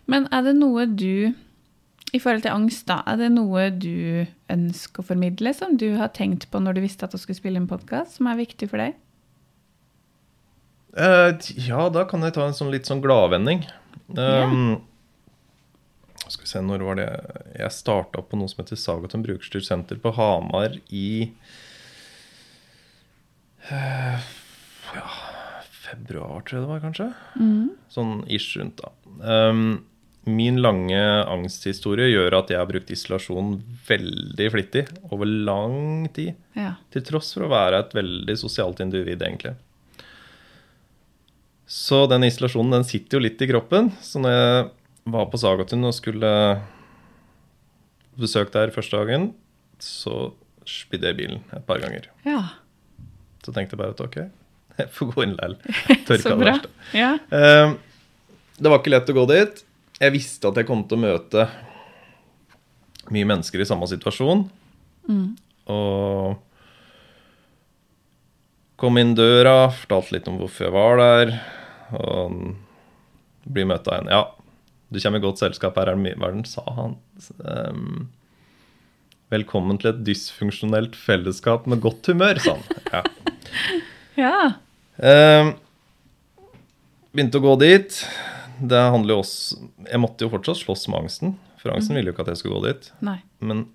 [0.09, 1.33] Men er det noe du,
[2.13, 6.11] i forhold til angst, da, er det noe du ønsker å formidle, som du har
[6.15, 8.81] tenkt på når du visste at du skulle spille en podkast, som er viktig for
[8.81, 8.97] deg?
[10.97, 13.61] Uh, ja, da kan jeg ta en sånn litt sånn gladvending.
[14.17, 14.79] Um,
[16.25, 17.09] Skal vi se, når var det
[17.59, 21.29] Jeg starta på noe som heter Sagaton Brukerstyrt Senter på Hamar i
[23.69, 24.17] uh,
[24.97, 25.05] ja,
[25.61, 27.11] februar, tror jeg det var, kanskje.
[27.37, 27.69] Mm.
[27.93, 28.89] Sånn ish rundt, da.
[29.21, 29.85] Um,
[30.27, 30.99] min lange
[31.31, 33.53] angsthistorie gjør at jeg har brukt isolasjon
[33.87, 36.35] veldig flittig over lang tid.
[36.59, 36.73] Ja.
[36.93, 39.55] Til tross for å være et veldig sosialt individ, egentlig.
[41.69, 43.91] Så den isolasjonen den sitter jo litt i kroppen.
[44.03, 44.67] Så når jeg
[45.15, 46.31] var på Sagatun og skulle
[48.19, 49.29] besøke der første dagen,
[49.81, 50.31] så
[50.69, 52.09] spydde jeg bilen et par ganger.
[52.27, 52.43] ja.
[53.39, 54.15] Så tenkte jeg bare at ok,
[54.81, 55.53] jeg får gå inn likevel.
[56.05, 56.69] Tørka det verste.
[56.93, 57.13] Ja.
[57.31, 57.71] Eh,
[58.59, 59.61] Det var ikke lett å gå dit.
[59.99, 61.45] Jeg visste at jeg kom til å møte
[63.11, 64.45] mye mennesker i samme situasjon.
[65.09, 65.33] Mm.
[65.73, 66.37] Og
[68.79, 71.33] kom inn døra, fortalte litt om hvorfor jeg var der.
[71.99, 72.37] Og
[73.49, 74.23] blir møtt av en Ja,
[74.89, 76.95] du kommer i godt selskap, her er det mye Hva er det sa han?
[77.41, 78.09] Um,
[79.29, 82.63] Velkommen til et dysfunksjonelt fellesskap med godt humør, sa han.
[82.89, 83.01] Ja.
[84.23, 84.37] ja.
[84.97, 85.51] Um,
[87.13, 87.99] begynte å gå dit.
[88.61, 91.37] Det handler jo også Jeg måtte jo fortsatt slåss med angsten.
[91.59, 92.91] for angsten ville jo ikke at jeg skulle gå dit.
[93.03, 93.17] Nei.
[93.39, 93.65] Men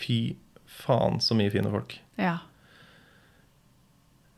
[0.00, 1.96] fy faen så mye fine folk.
[2.18, 2.38] Ja.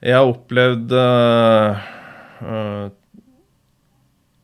[0.02, 1.78] Jeg har opplevd uh,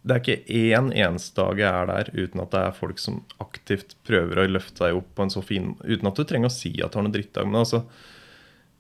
[0.07, 3.25] Det er ikke én eneste dag jeg er der uten at det er folk som
[3.43, 6.55] aktivt prøver å løfte deg opp på en så fin Uten at du trenger å
[6.55, 7.49] si at du har noen drittdag.
[7.51, 7.83] Men altså,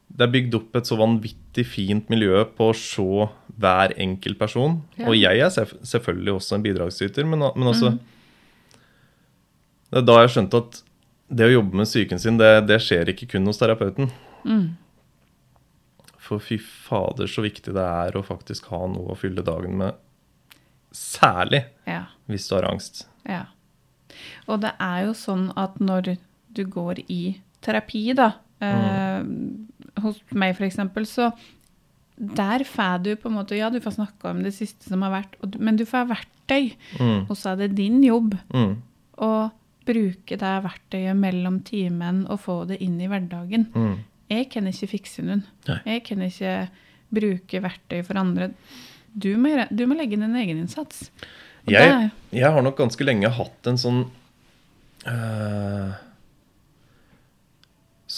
[0.09, 3.27] det er bygd opp et så vanvittig fint miljø på å se
[3.61, 4.79] hver enkelt person.
[4.97, 5.09] Ja.
[5.11, 7.92] Og jeg er selv, selvfølgelig også en bidragsyter, men, men altså
[9.88, 10.83] Det er da jeg skjønte at
[11.29, 14.11] det å jobbe med psyken sin, det, det skjer ikke kun hos terapeuten.
[14.49, 14.77] Mm.
[16.29, 19.97] For fy fader, så viktig det er å faktisk ha noe å fylle dagen med.
[20.92, 22.07] Særlig Ja.
[22.29, 23.07] hvis du har angst.
[23.29, 23.47] Ja.
[24.49, 26.16] Og det er jo sånn at når
[26.57, 28.33] du går i terapi, da
[28.64, 29.21] eh,
[30.03, 31.33] Hos meg, eksempel, så
[32.19, 35.13] der får du på en måte Ja, du får snakke om det siste som har
[35.23, 36.73] vært, men du får verktøy.
[36.99, 37.27] Mm.
[37.31, 38.77] Og så er det din jobb Mm.
[39.19, 39.51] å
[39.89, 43.69] bruke det verktøyet mellom timen og få det inn i hverdagen.
[43.75, 43.97] Mm.
[44.29, 45.45] Jeg kan ikke fikse noen.
[45.69, 45.79] Nei.
[45.87, 46.69] Jeg kan ikke
[47.15, 48.51] bruke verktøy for andre.
[49.17, 51.11] Du må, du må legge inn en egeninnsats.
[51.69, 54.03] Jeg, jeg har nok ganske lenge hatt en sånn
[55.07, 55.95] eh,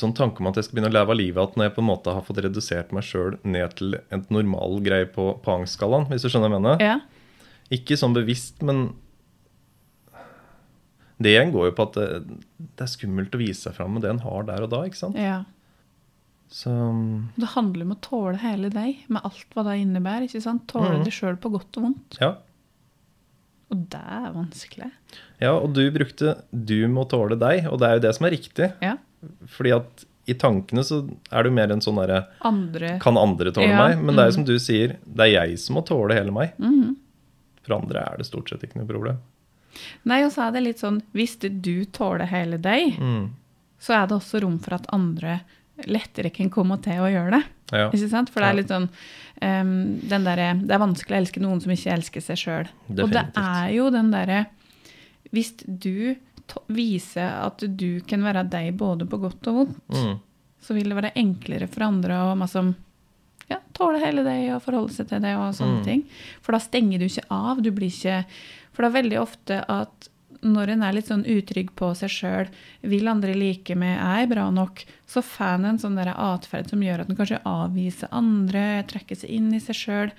[0.01, 1.83] Sånn tanke om at jeg skal begynne å leve av livet at når jeg på
[1.83, 6.09] en måte har fått redusert meg sjøl ned til en normal greie på, på angstskalaen,
[6.11, 6.85] hvis du skjønner hva jeg mener?
[6.85, 6.99] Ja.
[7.77, 8.89] Ikke sånn bevisst, men
[11.21, 12.37] det igjen går jo på at det,
[12.79, 15.03] det er skummelt å vise seg fram med det en har der og da, ikke
[15.03, 15.19] sant?
[15.21, 15.43] ja.
[16.51, 16.71] Så
[17.39, 20.25] Det handler om å tåle hele deg, med alt hva det innebærer.
[20.27, 20.65] ikke sant?
[20.67, 21.05] Tåle mm.
[21.07, 22.17] det sjøl på godt og vondt.
[22.19, 22.33] ja.
[23.71, 24.89] Og det er vanskelig.
[25.39, 28.35] Ja, og du brukte 'du må tåle deg', og det er jo det som er
[28.35, 28.67] riktig.
[28.83, 28.97] Ja.
[29.49, 31.01] Fordi at i tankene så
[31.33, 32.23] er du mer en sånn derre
[33.03, 33.99] Kan andre tåle Ja, meg?
[34.03, 34.39] Men det er jo mm.
[34.39, 36.53] som du sier, det er jeg som må tåle hele meg.
[36.61, 36.95] Mm.
[37.65, 39.21] For andre er det stort sett ikke noe problem.
[40.09, 43.31] Nei, og så er det litt sånn Hvis du tåler hele deg, Mm.
[43.81, 45.41] så er det også rom for at andre
[45.89, 47.45] lettere kan komme til å gjøre det.
[47.73, 47.87] Ja.
[47.89, 48.31] Ikke sant?
[48.31, 48.89] For det er litt sånn
[49.41, 52.69] um, den der, Det er vanskelig å elske noen som ikke elsker seg sjøl.
[52.99, 54.47] Og det er jo den derre
[55.31, 56.17] Hvis du
[56.69, 60.19] viser at du kan være deg både på godt og vondt, Mm.
[60.61, 62.75] så vil det være enklere for andre å liksom,
[63.51, 65.85] ja, tåle hele deg og forholde seg til det og sånne Mm.
[65.85, 66.05] ting.
[66.43, 67.63] For da stenger du ikke av.
[67.63, 68.25] Du blir ikke
[68.73, 70.09] For det er veldig ofte at
[70.43, 72.49] når en er litt sånn utrygg på seg sjøl,
[72.83, 76.81] vil andre like meg, er jeg bra nok, så får en en sånn atferd som
[76.81, 80.13] gjør at en kanskje avviser andre, trekker seg inn i seg sjøl.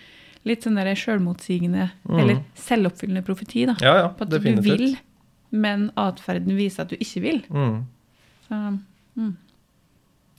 [0.45, 2.19] Litt sånn sjølmotsigende, Mm.
[2.19, 3.75] eller selvoppfyllende profeti, da.
[3.79, 4.97] Ja, ja, På at du vil,
[5.51, 7.41] men atferden viser at du ikke vil.
[7.51, 7.81] Mm.
[8.47, 8.59] Så,
[9.19, 9.31] mm.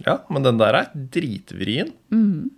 [0.06, 1.92] Ja, men den der er dritvrien.
[2.10, 2.50] Mm.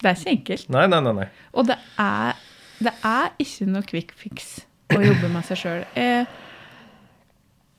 [0.00, 0.68] Det er ikke enkelt.
[0.72, 1.12] Nei, nei, nei.
[1.18, 1.26] nei.
[1.52, 2.38] Og det er,
[2.80, 4.60] det er ikke noe quick fix
[4.94, 5.82] å jobbe med seg sjøl.
[5.94, 6.24] Jeg,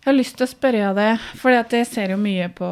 [0.02, 2.70] jeg har lyst til å spørre deg, for jeg ser jo mye på,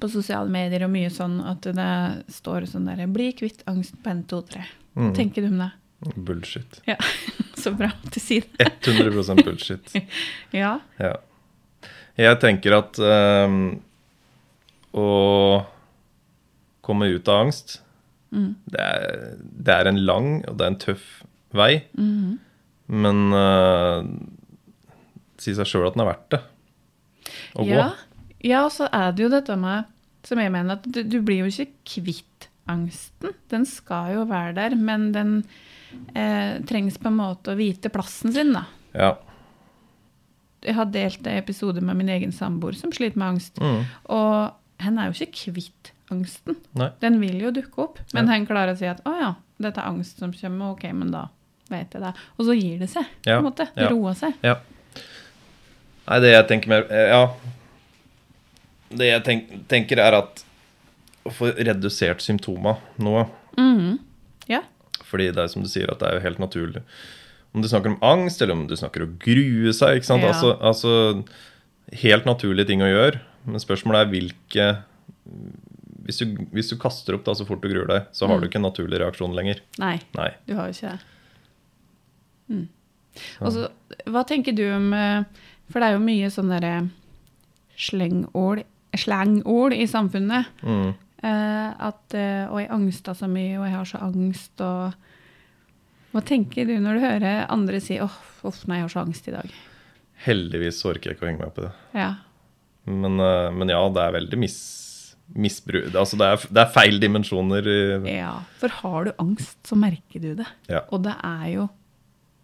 [0.00, 1.90] på sosiale medier og mye sånn at det
[2.38, 4.64] står sånn der 'Bli kvitt angst på 1, 2, 3'.
[4.96, 5.14] Hva Mm.
[5.14, 5.70] tenker du om det?
[6.16, 6.80] Bullshit.
[6.88, 6.96] Ja,
[7.66, 8.70] Så bra at du sier det.
[8.86, 9.96] 100% bullshit.
[10.54, 10.76] Ja.
[11.02, 11.16] Ja.
[12.16, 13.56] Jeg tenker at um,
[14.96, 15.08] å
[16.86, 17.80] komme ut av angst
[18.36, 18.56] Mm.
[18.68, 21.04] det, er, det er en lang og det er en tøff
[21.56, 21.84] vei.
[21.96, 22.32] Mhm.
[22.90, 24.02] Men uh,
[25.40, 26.40] si seg sjøl at den er verdt det.
[27.54, 27.70] Å gå.
[27.70, 27.86] Ja.
[28.44, 29.86] ja, og så er det jo dette med
[30.26, 33.32] Som jeg mener, at du, du blir jo ikke kvitt angsten.
[33.52, 35.32] Den skal jo være der, men den
[36.14, 38.64] eh, trengs på en måte å vite plassen sin, da.
[38.96, 39.12] Ja.
[40.66, 43.60] Jeg har delt en episode med min egen samboer som sliter med angst.
[43.62, 43.84] Mm.
[44.10, 46.56] Og han er jo ikke kvitt angsten.
[46.78, 46.90] Nei.
[47.02, 48.32] Den vil jo dukke opp, men Ja.
[48.34, 51.28] hen klarer å si at å ja, dette er angst som kommer, ok, men da
[51.70, 52.12] vet jeg det.
[52.38, 53.68] Og så gir det seg, på en måte.
[53.76, 53.88] ja.
[53.90, 54.34] Roer seg.
[54.42, 54.56] Ja.
[56.06, 57.22] Nei, det jeg tenker mer eh, Ja.
[58.88, 60.44] Det jeg tenk, tenker, er at
[61.26, 63.26] å få redusert symptomer nå.
[63.58, 63.98] Mhm.
[64.48, 64.62] Ja.
[65.06, 66.82] Fordi det er som du sier, at det er jo helt naturlig.
[67.54, 69.96] Om du snakker om angst, eller om du snakker om å grue seg.
[70.00, 70.22] ikke sant?
[70.22, 70.32] Ja.
[70.34, 71.24] Altså, altså
[71.92, 73.20] Helt naturlige ting å gjøre.
[73.46, 74.64] Men spørsmålet er hvilke
[76.06, 78.40] hvis du, hvis du kaster opp da så fort du gruer deg, så har Mm.
[78.42, 79.60] du ikke en naturlig reaksjon lenger.
[79.78, 80.00] Nei.
[80.16, 80.30] Nei.
[80.46, 81.00] Du har jo ikke det.
[82.50, 82.68] Mm.
[83.40, 85.24] Og hva tenker du om eh,
[85.70, 86.88] For det er jo mye sånn derre
[87.76, 88.62] slengord,
[88.96, 90.46] slengord i samfunnet.
[90.62, 90.94] Mm.
[91.26, 94.94] Eh, at eh, 'Å, jeg angsta så mye, og jeg har så angst', og
[96.14, 99.28] Hva tenker du når du hører andre si 'Åh, oh, nei, jeg har så angst
[99.28, 99.56] i dag'?
[100.26, 101.72] Heldigvis orker jeg ikke å henge meg opp i det.
[101.98, 102.10] Ja.
[102.86, 104.58] Men, eh, men ja, det er veldig mis,
[105.34, 105.90] misbruk.
[105.94, 107.66] Altså det er, det er feil dimensjoner.
[108.08, 108.36] ja.
[108.60, 110.46] For har du angst, så merker du det.
[110.70, 110.84] Ja.
[110.90, 111.68] Og det er jo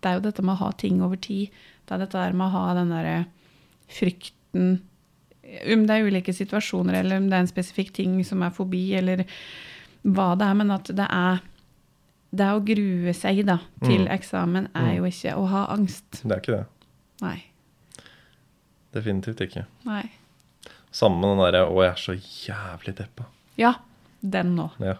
[0.02, 1.52] Det er jo dette med å ha ting over tid.
[1.86, 3.26] Det er dette der med å ha den derre
[3.86, 4.80] frykten
[5.44, 8.92] Om det er ulike situasjoner, eller om det er en spesifikk ting som er fobi,
[8.94, 9.24] eller
[10.04, 11.40] hva det er, men at det er
[12.34, 14.08] Det å grue seg da, til Mm.
[14.08, 14.96] eksamen er Mm.
[14.96, 16.22] jo ikke å ha angst.
[16.22, 16.66] Det er ikke det.
[17.20, 17.42] Nei.
[18.94, 19.66] Definitivt ikke.
[19.84, 20.10] Nei.
[20.92, 22.14] Samme med den derre 'Å, jeg er så
[22.48, 23.26] jævlig deppa'.
[23.58, 23.74] Ja,
[24.22, 24.70] den nå.
[24.80, 24.94] Ja.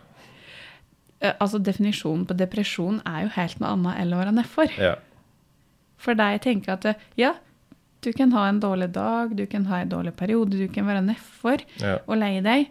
[1.20, 4.68] Eh, Altså, definisjonen på depresjon er jo helt noe annet enn å være nedfor.
[4.78, 4.94] ja.
[5.96, 7.34] For deg tenker at ja,
[8.02, 11.04] du kan ha en dårlig dag, du kan ha en dårlig periode, du kan være
[11.06, 11.98] nedfor ja.
[12.06, 12.70] og lei deg.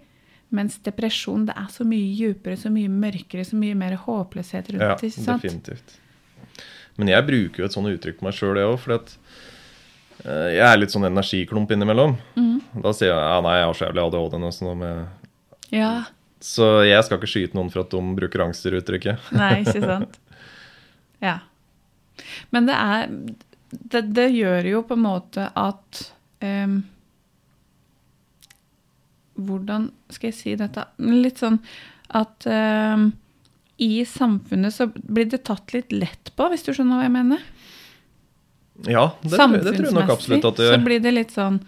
[0.52, 4.84] Mens depresjon det er så mye djupere, så mye mørkere, så mye mer håpløshet rundt
[4.84, 5.12] Ja, det.
[5.15, 5.46] sant?
[5.46, 5.94] definitivt.
[7.00, 9.13] Men jeg bruker jo et sånt uttrykk på meg sjøl, jeg òg, For at
[10.26, 12.17] eh, jeg er litt sånn energiklump innimellom.
[12.36, 12.58] Mm.
[12.84, 15.78] Da sier jeg ja, nei, jeg har så jævlig ADHD nå, så nå må jeg
[15.80, 15.94] Ja.
[16.41, 19.32] Så jeg skal ikke skyte noen for at de bruker angsteruttrykket.
[19.38, 20.20] Nei, ikke sant?
[21.22, 21.36] Ja.
[22.50, 23.12] Men det er
[23.71, 26.01] Det, det gjør jo på en måte at
[26.43, 26.81] em,
[29.41, 30.84] Hvordan skal jeg si dette?
[31.01, 31.57] Litt sånn
[32.13, 33.07] at em,
[33.81, 37.45] i samfunnet så blir det tatt litt lett på, hvis du skjønner hva jeg mener?
[38.86, 40.75] Ja, det, det tror jeg nok absolutt at det gjør.
[40.77, 41.62] så blir det litt sånn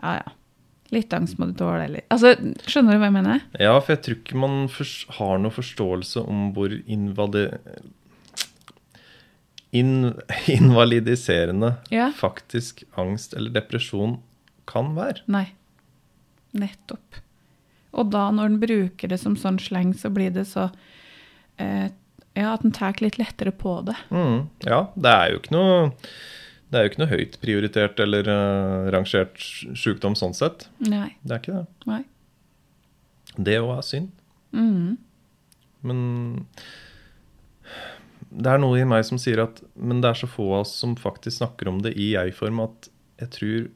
[0.00, 0.32] Ja, ja.
[0.92, 2.34] Litt angst må du tåle, eller Altså,
[2.68, 3.44] skjønner du hva jeg mener?
[3.58, 4.56] Ja, for jeg tror ikke man
[5.16, 7.46] har noen forståelse om hvor invali...
[9.74, 10.14] In,
[10.46, 12.12] invalidiserende Ja.
[12.14, 14.20] faktisk angst eller depresjon
[14.70, 15.24] kan være.
[15.26, 15.48] Nei.
[16.54, 17.18] Nettopp.
[17.94, 20.68] Og da, når en bruker det som sånn sleng, så blir det så
[21.58, 21.90] eh,
[22.34, 23.94] Ja, at en tar litt lettere på det.
[24.10, 25.92] Mm, ja, det er jo ikke noe
[26.74, 29.38] det er jo ikke noe høyt prioritert eller uh, rangert
[29.78, 30.64] sykdom sånn sett.
[30.82, 31.12] Nei.
[31.22, 31.66] Det er ikke det.
[31.86, 32.00] Nei.
[33.36, 34.08] Det òg er synd.
[34.50, 34.96] Mm.
[35.86, 36.00] Men
[38.34, 40.72] det er noe i meg som sier at Men det er så få av oss
[40.80, 42.88] som faktisk snakker om det i jeg-form, at
[43.22, 43.68] jeg tror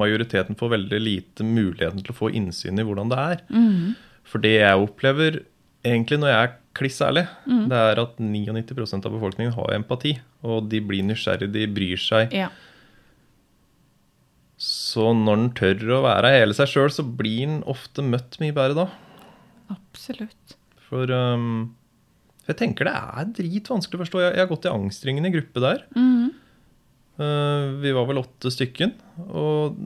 [0.00, 3.42] majoriteten får veldig lite muligheten til å få innsyn i hvordan det er.
[3.52, 3.92] Mm.
[4.24, 5.42] For det jeg opplever
[5.84, 7.68] egentlig når jeg er kliss ærlig, Mm.
[7.68, 10.14] det er at 99% av befolkningen har empati.
[10.42, 12.32] Og de blir nysgjerrige, de bryr seg.
[12.32, 12.48] Ja.
[14.62, 18.54] Så når en tør å være hele seg sjøl, så blir en ofte møtt mye
[18.56, 18.88] bedre da.
[19.74, 20.56] Absolutt.
[20.88, 21.74] For um,
[22.42, 24.22] for jeg tenker det er dritvanskelig å forstå.
[24.24, 25.84] Jeg, jeg har gått i angstringen i gruppe der.
[25.94, 26.32] Mm.
[27.20, 28.96] Uh, vi var vel åtte stykken.
[29.30, 29.78] Og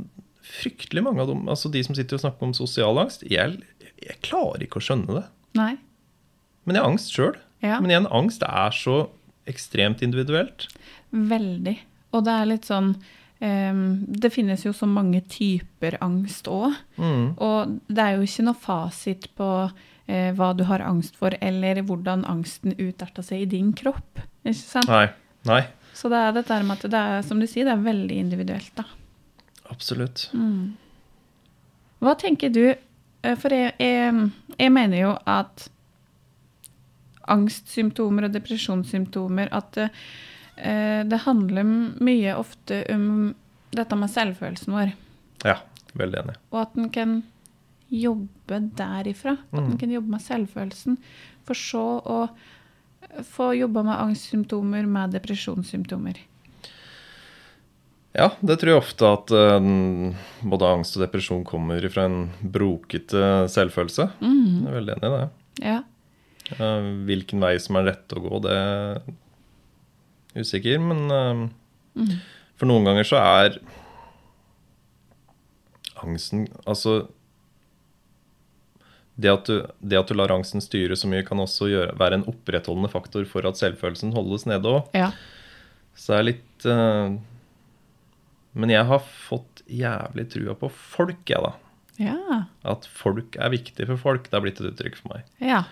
[0.46, 3.58] fryktelig mange av dem, altså de som sitter og snakker om sosial angst, jeg,
[4.00, 5.26] jeg klarer ikke å skjønne det.
[5.58, 5.74] Nei.
[6.64, 7.36] Men jeg har angst sjøl.
[7.64, 7.80] Ja.
[7.82, 8.96] Men igjen, angst er så
[9.50, 10.68] ekstremt individuelt.
[11.10, 11.76] Veldig.
[12.14, 16.74] Og det er litt sånn um, Det finnes jo så mange typer angst òg.
[16.96, 17.36] Mm.
[17.42, 19.50] Og det er jo ikke noe fasit på
[20.06, 24.22] eh, hva du har angst for, eller hvordan angsten utarta seg i din kropp.
[24.44, 24.90] Ikke sant?
[24.90, 25.08] Nei.
[25.46, 25.62] Nei.
[25.96, 28.72] Så det er dette med at det er, som du sier, det er veldig individuelt,
[28.76, 28.84] da.
[29.72, 30.28] Absolutt.
[30.36, 30.76] Mm.
[32.04, 34.28] Hva tenker du eh, For jeg, jeg,
[34.60, 35.64] jeg mener jo at
[37.26, 39.88] angstsymptomer og depresjonssymptomer At uh,
[41.08, 43.32] det handler mye ofte om
[43.74, 44.92] dette med selvfølelsen vår.
[45.44, 45.56] Ja,
[45.98, 46.36] veldig enig.
[46.54, 47.16] Og at en kan
[47.92, 49.36] jobbe derifra.
[49.38, 50.96] At man kunne kan jobbe med selvfølelsen.
[51.46, 52.20] For så å
[53.26, 56.18] få jobba med angstsymptomer, med depresjonssymptomer.
[58.16, 59.66] Ja, det tror jeg ofte at uh,
[60.48, 64.08] både angst og depresjon kommer fra en brokete selvfølelse.
[64.24, 64.64] Mm.
[64.64, 65.26] Jeg er veldig enig i det.
[65.66, 65.78] Ja.
[66.56, 69.02] Uh, hvilken vei som er rett å gå, det er
[70.36, 71.44] usikker, men uh,
[72.00, 72.14] mm.
[72.56, 73.60] for noen ganger så er
[75.96, 77.06] angsten Altså
[79.16, 82.20] det at, du, det at du lar angsten styre så mye, kan også gjøre, være
[82.20, 84.92] en opprettholdende faktor for at selvfølelsen holdes nede òg.
[84.96, 85.10] ja.
[85.96, 87.14] Så det er litt uh,
[88.52, 91.54] Men jeg har fått jævlig trua på folk, jeg, da.
[91.96, 92.42] Ja.
[92.68, 94.28] At folk er viktig for folk.
[94.28, 95.30] Det har blitt et uttrykk for meg.
[95.40, 95.62] Ja.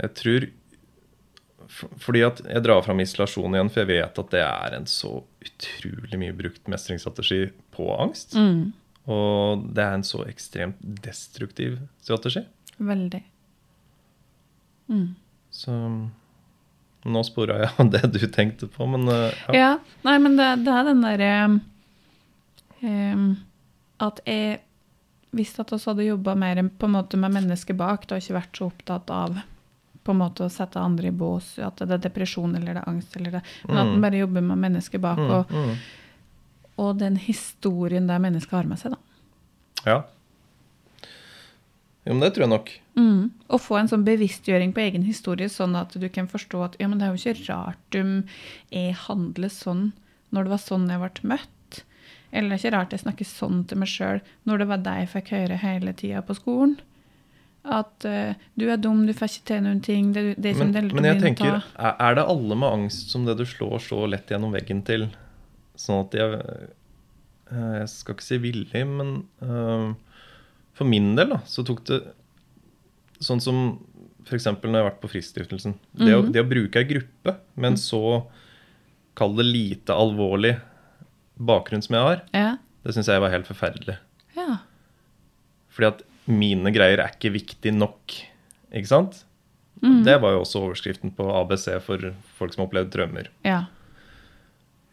[0.00, 0.46] Jeg tror
[2.00, 5.12] Fordi at jeg drar fram isolasjon igjen, for jeg vet at det er en så
[5.44, 8.36] utrolig mye brukt mestringsstrategi på angst.
[8.38, 8.72] Mm.
[9.06, 12.42] Og det er en så ekstremt destruktiv strategi.
[12.78, 13.22] Veldig.
[14.90, 15.14] Mm.
[15.50, 15.72] Så
[17.06, 19.58] nå spora jeg av det du tenkte på, men eh, ja.
[19.60, 19.72] Ja.
[20.06, 21.32] Nei, men det, det er den derre
[22.82, 23.26] um,
[24.02, 24.60] At jeg
[25.36, 28.06] visste at vi hadde jobba mer på en måte med mennesket bak.
[28.10, 29.38] Har ikke vært så opptatt av
[30.06, 32.90] på en måte å sette andre i bås, at det er depresjon eller det er
[32.92, 33.94] angst, eller det, men at Mm.
[33.96, 35.72] en bare jobber med mennesket bak, Mm, og, mm.
[36.76, 38.96] Og den historien det mennesket har med seg.
[38.96, 39.86] da.
[39.86, 39.98] Ja.
[42.06, 42.72] Jo, men det tror jeg nok.
[42.96, 43.22] Mm.
[43.50, 46.88] Å få en sånn bevisstgjøring på egen historie, sånn at du kan forstå at ja,
[46.88, 48.12] men det er jo ikke rart om
[48.70, 49.88] jeg handler sånn
[50.34, 51.80] når det var sånn jeg ble møtt.
[52.30, 54.94] Eller det er ikke rart jeg snakker sånn til meg sjøl når det var det
[55.00, 56.78] jeg fikk høre hele tida på skolen.
[57.66, 60.12] At uh, du er dum, du får ikke til noen ting.
[60.14, 63.46] Det, det Men, men jeg tenker, er er det alle med angst som det du
[63.48, 65.08] slår så lett gjennom veggen til?
[65.76, 69.10] Sånn at jeg eh, Jeg skal ikke si villig, men
[69.42, 69.92] uh,
[70.76, 72.00] for min del da, så tok det
[73.20, 73.60] Sånn som
[74.26, 74.44] f.eks.
[74.44, 75.76] når jeg har vært på Fristiftelsen.
[75.94, 76.32] Det, å, Mhm.
[76.34, 78.26] det å bruke ei gruppe med en så
[79.16, 80.58] Kall det lite alvorlig
[81.40, 82.58] bakgrunn som jeg har, Ja.
[82.84, 83.96] det syns jeg var helt forferdelig.
[84.36, 84.58] ja.
[85.72, 88.12] Fordi at mine greier er ikke viktig nok.
[88.74, 89.24] Ikke sant?
[89.82, 90.04] Mhm.
[90.04, 91.96] Det var jo også overskriften på ABC for
[92.36, 93.28] folk som har opplevd traumer.
[93.44, 93.66] ja.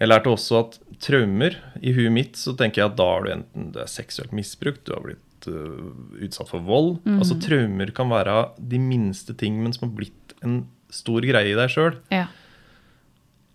[0.04, 0.74] Jeg lærte også at
[1.04, 4.34] traumer I huet mitt så tenker jeg at da har du enten du er seksuelt
[4.36, 5.94] misbrukt, du har blitt uh,
[6.24, 6.98] utsatt for vold.
[7.06, 7.22] mm.
[7.22, 11.58] Altså Traumer kan være de minste ting, men som har blitt en stor greie i
[11.58, 11.96] deg sjøl.
[12.12, 12.28] ja.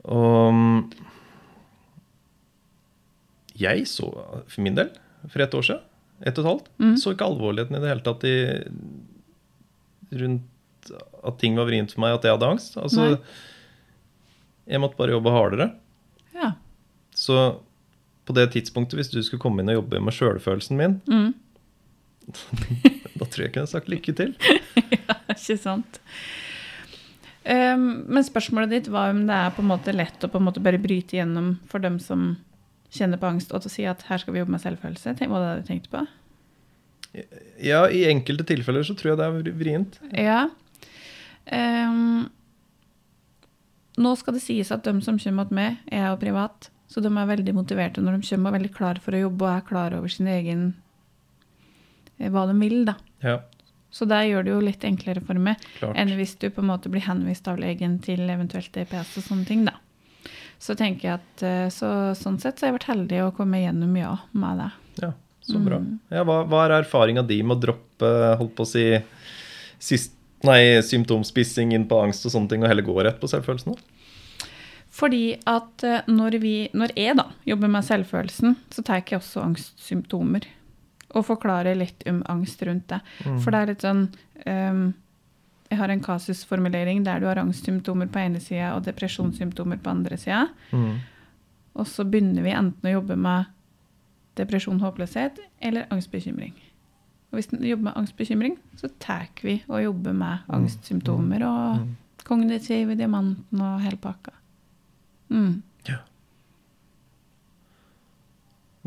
[0.09, 0.94] Og
[3.59, 4.07] jeg så,
[4.46, 4.92] for min del,
[5.26, 5.82] for et år siden,
[6.22, 6.94] ett og et halvt, mm.
[7.03, 8.36] så ikke alvorligheten i det hele tatt i
[10.22, 10.92] rundt
[11.26, 12.78] at ting var vrient for meg, at jeg hadde angst.
[12.80, 13.18] Altså, Nei.
[14.72, 15.68] jeg måtte bare jobbe hardere.
[17.29, 17.37] Så
[18.29, 21.31] på det tidspunktet, hvis du skulle komme inn og jobbe med sjølfølelsen min, Mm.
[23.18, 24.35] da tror jeg ikke jeg hadde sagt lykke til.
[24.93, 26.01] ja, Ikke sant?
[27.49, 30.45] Um, men spørsmålet ditt var om det er på en måte lett å på en
[30.51, 32.35] måte bare bryte gjennom for dem som
[32.93, 35.14] kjenner på angst, og til å si at her skal vi jobbe med selvfølelse.
[35.16, 36.05] Tenk, var det det du tenkte på?
[37.64, 39.97] Ja, i enkelte tilfeller så tror jeg det er vri- vrient.
[40.12, 40.41] Ja.
[41.49, 42.29] Um,
[43.99, 47.11] nå skal det sies at de som kommer til meg, er jo privat, så de
[47.12, 49.66] er veldig motiverte når de kommer og er veldig klare for å jobbe og er
[49.68, 50.62] klar over sin egen
[52.16, 52.97] eh, hva de vil, da.
[53.24, 53.41] Ja,
[53.93, 55.97] Så det gjør det jo litt enklere for meg klart.
[55.97, 59.49] enn hvis du på en måte blir henvist av legen til eventuelt DPS og sånne
[59.49, 59.76] ting, da.
[60.59, 63.61] Så tenker jeg at eh, så, sånn sett så har jeg vært heldig å komme
[63.61, 64.70] gjennom ja med det.
[65.05, 65.12] Ja,
[65.45, 65.78] så bra.
[65.84, 65.99] Mm.
[66.11, 68.86] Ja, hva, hva er erfaringa di med å droppe holdt på å si,
[69.78, 70.16] syst,
[70.47, 73.76] nei, symptomspissing inn på angst og sånne ting, og heller gå rett på selvfølelsen?
[73.76, 73.97] da?
[74.99, 79.44] Fordi at eh, når, vi, når jeg da jobber med selvfølelsen, så tar jeg også
[79.44, 80.46] angstsymptomer.
[81.16, 82.99] Og forklarer litt om angst rundt det.
[83.40, 84.03] For det er litt sånn
[84.44, 84.80] um,
[85.70, 90.18] Jeg har en kasusformulering der du har angstsymptomer på ene sida og depresjonssymptomer på andre
[90.20, 90.49] sida.
[90.72, 90.99] Mm.
[91.78, 93.49] Og så begynner vi enten å jobbe med
[94.38, 96.55] depresjon, håpløshet eller angstbekymring.
[97.30, 101.96] Og hvis vi jobber med angstbekymring, så tar vi og jobber med angstsymptomer og Mm.
[102.24, 104.32] kognitiv diamanten og hele pakka.
[105.31, 105.62] Mm.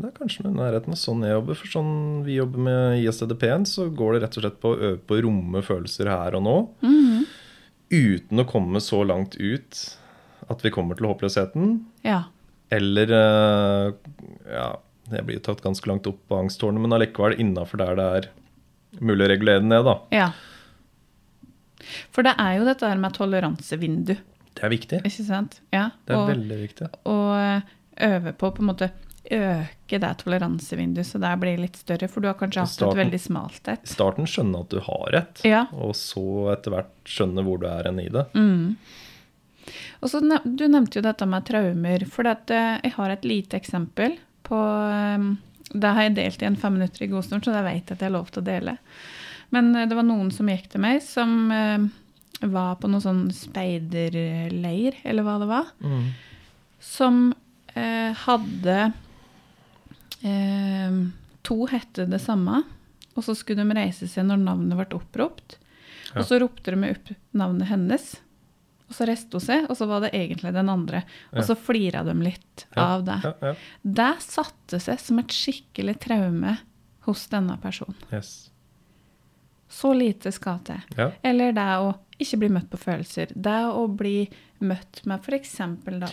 [0.02, 1.58] Det er kanskje noe i nærheten av sånn jeg jobber.
[1.60, 1.90] For sånn
[2.26, 5.22] vi jobber med ISDP-en, så går det rett og slett på å øve på å
[5.28, 6.54] romme følelser her og nå.
[6.82, 7.26] Mhm.
[7.92, 9.82] Uten å komme så langt ut
[10.50, 11.74] at vi kommer til håpløsheten.
[12.08, 12.22] Ja.
[12.72, 13.92] Eller eh,
[14.48, 14.66] Ja,
[15.12, 18.28] jeg blir tatt ganske langt opp på angsttårnet, men allikevel innafor der det er
[18.98, 19.98] mulig å regulere ned, da.
[20.10, 20.30] ja.
[22.14, 24.14] For det er jo dette her med toleransevindu,
[24.54, 25.00] Det er viktig.
[25.04, 25.60] ikke sant?
[25.72, 25.90] Ja.
[26.06, 26.88] Det er og, veldig viktig.
[27.08, 27.72] og eh,
[28.08, 28.90] øve på på en måte
[29.32, 32.08] øke det toleransevinduet, så det blir litt større.
[32.10, 33.84] For du har kanskje hatt hatt et veldig smalt et.
[33.86, 35.66] I starten skjønne at du har et, Ja.
[35.72, 38.26] og så etter hvert skjønne hvor du er hen i det.
[38.34, 38.76] Mm.
[40.02, 42.04] Og så Du nevnte jo dette med traumer.
[42.10, 45.28] For eh, jeg har et lite eksempel på eh,
[45.72, 47.96] Det har jeg delt i en fem minutter i god stund, så det vet jeg
[47.96, 48.76] at jeg har lov til å dele.
[49.54, 51.86] Men eh, det var noen som gikk til meg, som eh,
[52.50, 55.70] var på noe sånn speiderleir, eller hva det var.
[55.84, 56.06] Mm.
[56.82, 57.20] Som
[57.74, 58.92] eh, hadde
[60.22, 60.96] eh,
[61.42, 62.62] To hette det samme,
[63.16, 65.58] og så skulle de reise seg når navnet ble oppropt.
[66.12, 66.20] Ja.
[66.20, 68.12] Og så ropte de opp navnet hennes,
[68.88, 71.02] og så reiste hun seg, og så var det egentlig den andre.
[71.32, 71.46] Og Ja.
[71.48, 73.56] så flira de litt Ja, av det.
[73.82, 76.58] Det satte seg som et skikkelig traume
[77.08, 77.96] hos denne personen.
[78.12, 78.50] Yes.
[79.72, 80.80] Så lite skal til.
[80.98, 81.10] Ja.
[81.24, 83.30] Eller det å ikke bli møtt på følelser.
[83.34, 84.26] Det å bli
[84.62, 85.54] møtt med f.eks.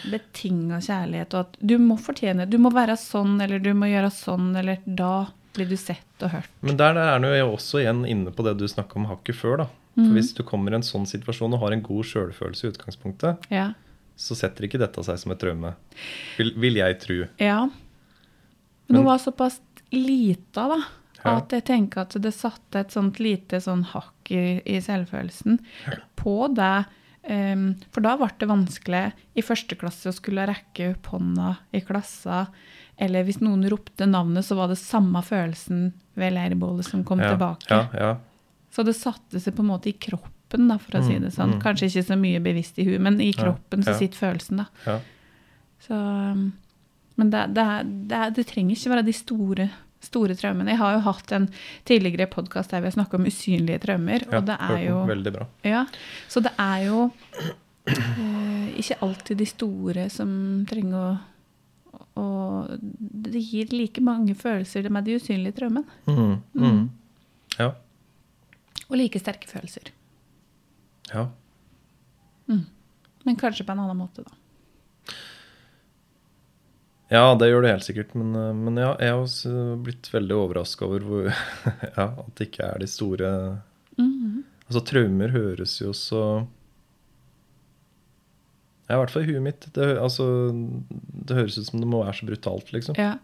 [0.09, 4.09] betinga kjærlighet, og at du må fortjene Du må være sånn, eller du må gjøre
[4.15, 6.49] sånn, eller da blir du sett og hørt.
[6.61, 9.35] Men der, der er du jo også igjen inne på det du snakka om hakket
[9.37, 9.57] før.
[9.65, 9.67] da.
[9.99, 12.71] For For Hvis du kommer i en sånn situasjon og har en god sjølfølelse i
[12.71, 13.73] utgangspunktet, Ja.
[14.15, 15.73] så setter ikke dette seg som et traume.
[16.37, 17.19] Vil, vil jeg tro.
[17.39, 17.59] ja.
[17.65, 19.59] Men Men- hun var såpass
[19.91, 20.79] lita, da,
[21.23, 21.37] Ja.
[21.37, 25.59] at jeg tenker at det satte et sånt lite sånn hakk i, i selvfølelsen
[26.15, 26.85] på det.
[27.29, 29.01] Um, for da ble det vanskelig
[29.35, 32.45] i første klasse å skulle rekke opp hånda i klassa.
[32.97, 37.33] Eller hvis noen ropte navnet, så var det samme følelsen ved leirbålet som kom ja,
[37.35, 37.67] tilbake.
[37.69, 38.15] Ja, ja.
[38.71, 41.31] Så det satte seg på en måte i kroppen, da, for å si Mm, det
[41.35, 41.55] sånn.
[41.57, 41.61] mm.
[41.63, 43.99] Kanskje ikke så mye bevisst i huet, men i Ja, kroppen så ja.
[43.99, 44.65] sitter følelsen, da.
[44.85, 44.99] Ja.
[45.85, 46.53] Så, um,
[47.19, 47.65] men det, det,
[48.11, 49.69] det, det trenger ikke være de store,
[50.03, 50.73] store traumene.
[50.73, 51.47] Jeg har jo hatt en
[51.87, 55.01] tidligere podkast der vi har snakka om usynlige traumer, ja og det er jo.
[55.09, 55.49] Veldig bra.
[55.67, 55.83] Ja,
[56.31, 57.01] så det er jo
[57.89, 60.31] eh, ikke alltid de store som
[60.69, 61.09] trenger å
[62.19, 65.87] og det gir like mange følelser med de usynlige traumene.
[66.03, 66.81] Mm, mm.
[67.55, 67.69] Ja.
[68.89, 69.93] Og like sterke følelser.
[71.13, 71.29] ja.
[73.25, 74.38] Men kanskje på en annen måte, da.
[77.09, 78.11] Ja, det gjør det helt sikkert.
[78.17, 79.53] Men, eh, men ja, jeg har også
[79.85, 81.29] blitt veldig overraska over hvor,
[81.97, 83.31] ja, at det ikke er de store
[83.99, 84.43] Mhm.
[84.69, 86.19] Altså, traumer høres jo så
[88.87, 89.65] Ja, i hvert fall i huet mitt.
[89.75, 90.23] Det, altså,
[91.25, 92.95] det høres ut som det må være så brutalt, liksom.
[92.97, 93.15] Ja.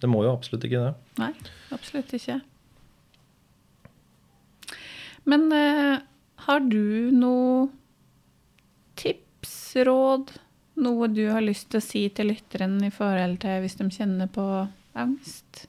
[0.00, 0.94] Det må jo absolutt ikke det.
[1.20, 1.28] Nei,
[1.74, 2.40] absolutt ikke.
[5.30, 6.00] Men eh,
[6.46, 7.68] har du noe
[9.00, 9.54] tips,
[9.86, 10.34] råd,
[10.80, 14.30] noe du har lyst til å si til lytteren i forhold til hvis de kjenner
[14.32, 14.44] på
[14.98, 15.66] angst?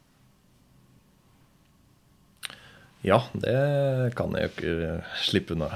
[3.06, 5.68] Ja, det kan jeg jo ikke slippe unna.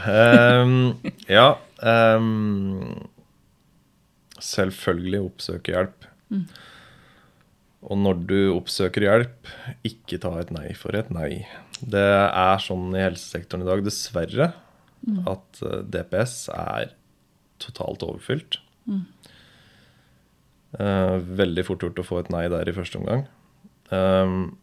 [0.64, 1.52] Um, ja
[1.86, 3.06] um,
[4.42, 6.08] Selvfølgelig oppsøke hjelp.
[6.32, 6.46] Mm.
[7.90, 9.52] Og når du oppsøker hjelp,
[9.88, 11.44] ikke ta et nei for et nei.
[11.80, 14.50] Det er sånn i helsesektoren i dag, dessverre,
[15.00, 15.22] Mm.
[15.32, 16.90] at eh, DPS er
[17.64, 18.58] totalt overfylt.
[18.84, 19.06] Mm.
[20.78, 23.26] Eh, veldig fort gjort å få et nei der i første omgang.
[23.96, 24.56] Ehm,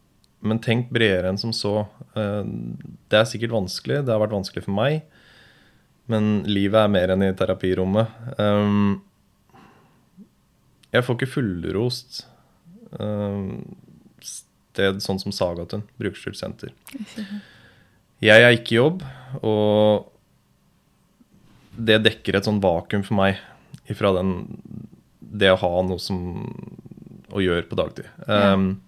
[0.47, 1.87] men tenk bredere enn som så.
[2.15, 2.43] Eh,
[3.11, 4.03] det er sikkert vanskelig.
[4.05, 5.01] Det har vært vanskelig for meg.
[6.07, 8.07] Men livet er mer enn i terapirommet.
[10.95, 12.21] Jeg får ikke fullrost
[14.77, 16.71] sted sånn som Sagatun, brukerstyrt senter.
[18.23, 19.03] Jeg er ikke i jobb,
[19.45, 20.07] og
[21.77, 23.41] det dekker et sånn vakuum for meg
[23.89, 24.47] ifra den,
[25.27, 26.19] det å ha noe som
[27.33, 28.07] å gjøre på dagtid.
[28.27, 28.79] Um,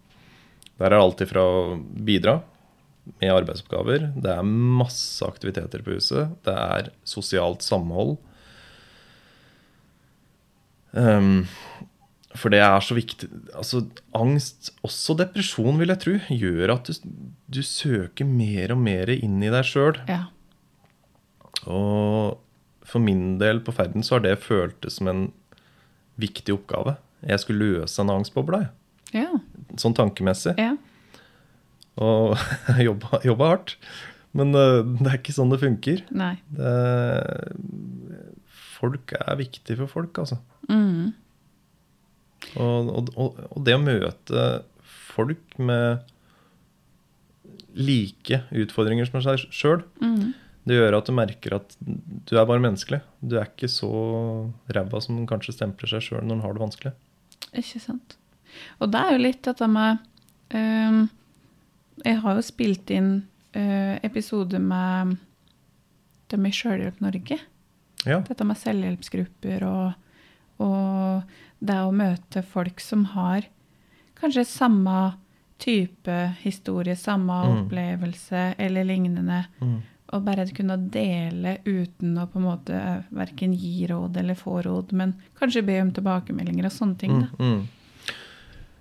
[0.80, 2.40] der er alt ifra å bidra
[3.20, 8.18] med arbeidsoppgaver, det er masse aktiviteter på huset, det er sosialt samhold.
[10.94, 11.48] Um,
[12.38, 13.84] for det er så viktig Altså,
[14.18, 17.10] angst, også depresjon, vil jeg tro, gjør at du,
[17.46, 20.00] du søker mer og mer inn i deg sjøl.
[20.10, 20.28] Ja.
[21.70, 22.40] Og
[22.90, 25.28] for min del på ferden så har det føltes som en
[26.20, 26.98] viktig oppgave.
[27.26, 28.66] Jeg skulle løse en angstboble.
[29.16, 29.30] Ja.
[29.82, 30.54] sånn tankemessig.
[30.60, 30.76] ja.
[32.00, 32.38] Og
[32.88, 33.74] jobba, jobba hardt.
[34.38, 36.04] Men uh, det er ikke sånn det funker.
[36.16, 36.36] Nei.
[36.56, 36.70] Det,
[38.80, 40.38] folk er viktig for folk, altså.
[40.70, 41.10] Mm.
[42.56, 44.46] Og, og, og, og det å møte
[45.10, 46.06] folk med
[47.76, 50.32] like utfordringer som seg sjøl, Mm.
[50.70, 53.00] Det gjør at du merker at du er bare menneskelig.
[53.26, 53.90] Du er ikke så
[54.76, 56.92] ræva som den kanskje stempler seg sjøl når den har det vanskelig.
[57.58, 58.16] Ikke sant.
[58.80, 60.00] Og det er jo litt dette med
[60.54, 61.00] um,
[62.06, 63.10] Jeg har jo spilt inn
[63.58, 65.18] uh, episoder med
[66.30, 67.40] dem i Sjølhjelp Norge.
[68.06, 68.20] Ja.
[68.28, 69.94] Dette med selvhjelpsgrupper og,
[70.64, 73.48] og det å møte folk som har
[74.20, 75.00] kanskje samme
[75.60, 77.56] type historie, samme Mm.
[77.66, 79.42] opplevelse eller lignende.
[79.60, 79.80] Mm.
[80.10, 82.80] Og bare kunne dele uten å på en måte
[83.14, 87.20] verken gi råd eller få råd, men kanskje be om tilbakemeldinger og sånne ting.
[87.20, 87.46] Mm, da.
[87.46, 88.16] mm.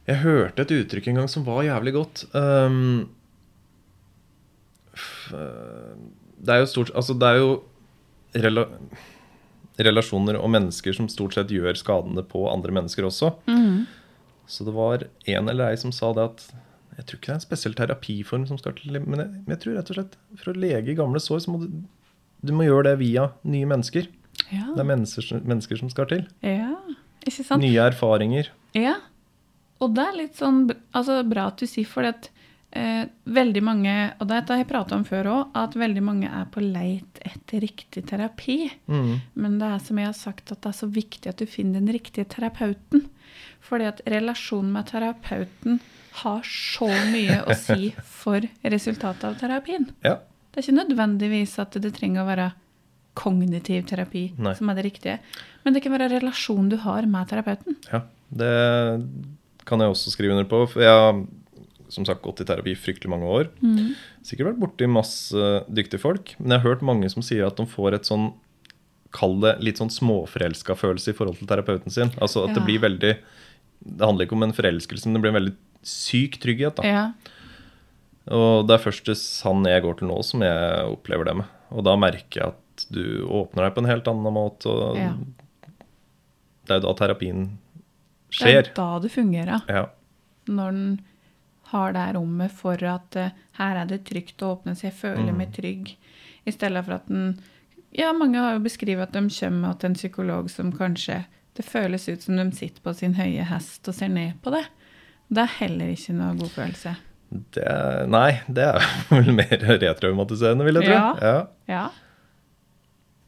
[0.09, 2.25] Jeg hørte et uttrykk en gang som var jævlig godt.
[2.33, 3.11] Um,
[5.37, 5.93] eh,
[6.39, 7.51] det er jo stort Altså, det er jo
[8.39, 8.65] rela
[9.79, 13.31] relasjoner og mennesker som stort sett gjør skadene på andre mennesker også.
[13.47, 13.85] Mm.
[14.49, 16.47] Så det var en eller ei som sa det at
[16.99, 19.79] Jeg tror ikke det er en spesiell terapiform som skal til, men jeg, jeg tror
[19.79, 21.69] rett og slett for å lege gamle sår, så må du
[22.45, 24.09] du må gjøre det via nye mennesker.
[24.53, 24.71] Ja.
[24.71, 26.27] Det er mennesker, mennesker som skal til.
[26.47, 26.75] ja,
[27.27, 27.63] ikke sant?
[27.65, 28.53] Nye erfaringer.
[28.79, 28.97] Ja.
[29.83, 33.93] Og det er litt sånn altså, bra at du sier, for at eh, veldig mange,
[34.21, 37.63] og dette har jeg pratet om før òg, at veldig mange er på leit etter
[37.65, 38.69] riktig terapi.
[38.87, 39.15] Mm.
[39.41, 41.81] Men det er som jeg har sagt, at det er så viktig at du finner
[41.81, 43.07] den riktige terapeuten.
[43.65, 45.81] Fordi at relasjonen med terapeuten
[46.23, 49.89] har så mye å si for resultatet av terapien.
[50.05, 50.19] Ja.
[50.49, 52.53] Det er ikke nødvendigvis at det trenger å være
[53.19, 54.55] kognitiv terapi Nei.
[54.55, 55.19] som er det riktige.
[55.65, 57.79] Men det kan være relasjonen du har med terapeuten.
[57.91, 58.55] Ja, det
[59.69, 60.63] kan jeg også skrive under på.
[60.71, 61.19] For jeg har
[61.89, 63.49] som sagt gått i terapi i fryktelig mange år.
[64.27, 66.35] Sikkert vært borti masse dyktige folk.
[66.39, 68.31] Men jeg har hørt mange som sier at de får et sånn
[69.11, 72.11] Kall det litt sånn småforelska følelse i forhold til terapeuten sin.
[72.21, 75.39] Altså at det blir veldig Det handler ikke om en forelskelse, men det blir en
[75.39, 76.77] veldig syk trygghet.
[76.77, 76.85] da.
[76.85, 77.05] Ja.
[78.37, 79.09] Og det er først
[79.47, 81.47] han jeg går til nå, som jeg opplever det med.
[81.73, 84.69] Og da merker jeg at du åpner deg på en helt annen måte.
[84.69, 85.15] Og Ja.
[86.67, 87.47] det er jo da terapien
[88.31, 88.63] skjer.
[88.63, 89.63] Det er da det fungerer.
[89.69, 89.87] Ja.
[90.49, 91.01] Når en
[91.73, 95.33] har det rommet for at eh, her er det trygt å åpne seg, jeg føler
[95.33, 95.37] Mm.
[95.39, 95.95] meg trygg.
[96.47, 97.39] I stedet for at en
[97.93, 101.25] Ja, mange har jo beskrevet at de kommer til en psykolog som kanskje
[101.57, 104.65] Det føles ut som de sitter på sin høye hest og ser ned på det.
[105.33, 106.93] Det er heller ikke noe god følelse.
[107.53, 108.79] Det er, nei, det er
[109.11, 110.95] vel mer retraumatiserende, vil jeg tro.
[110.95, 111.17] Ja.
[111.21, 111.47] Ja.
[111.69, 111.89] Ja.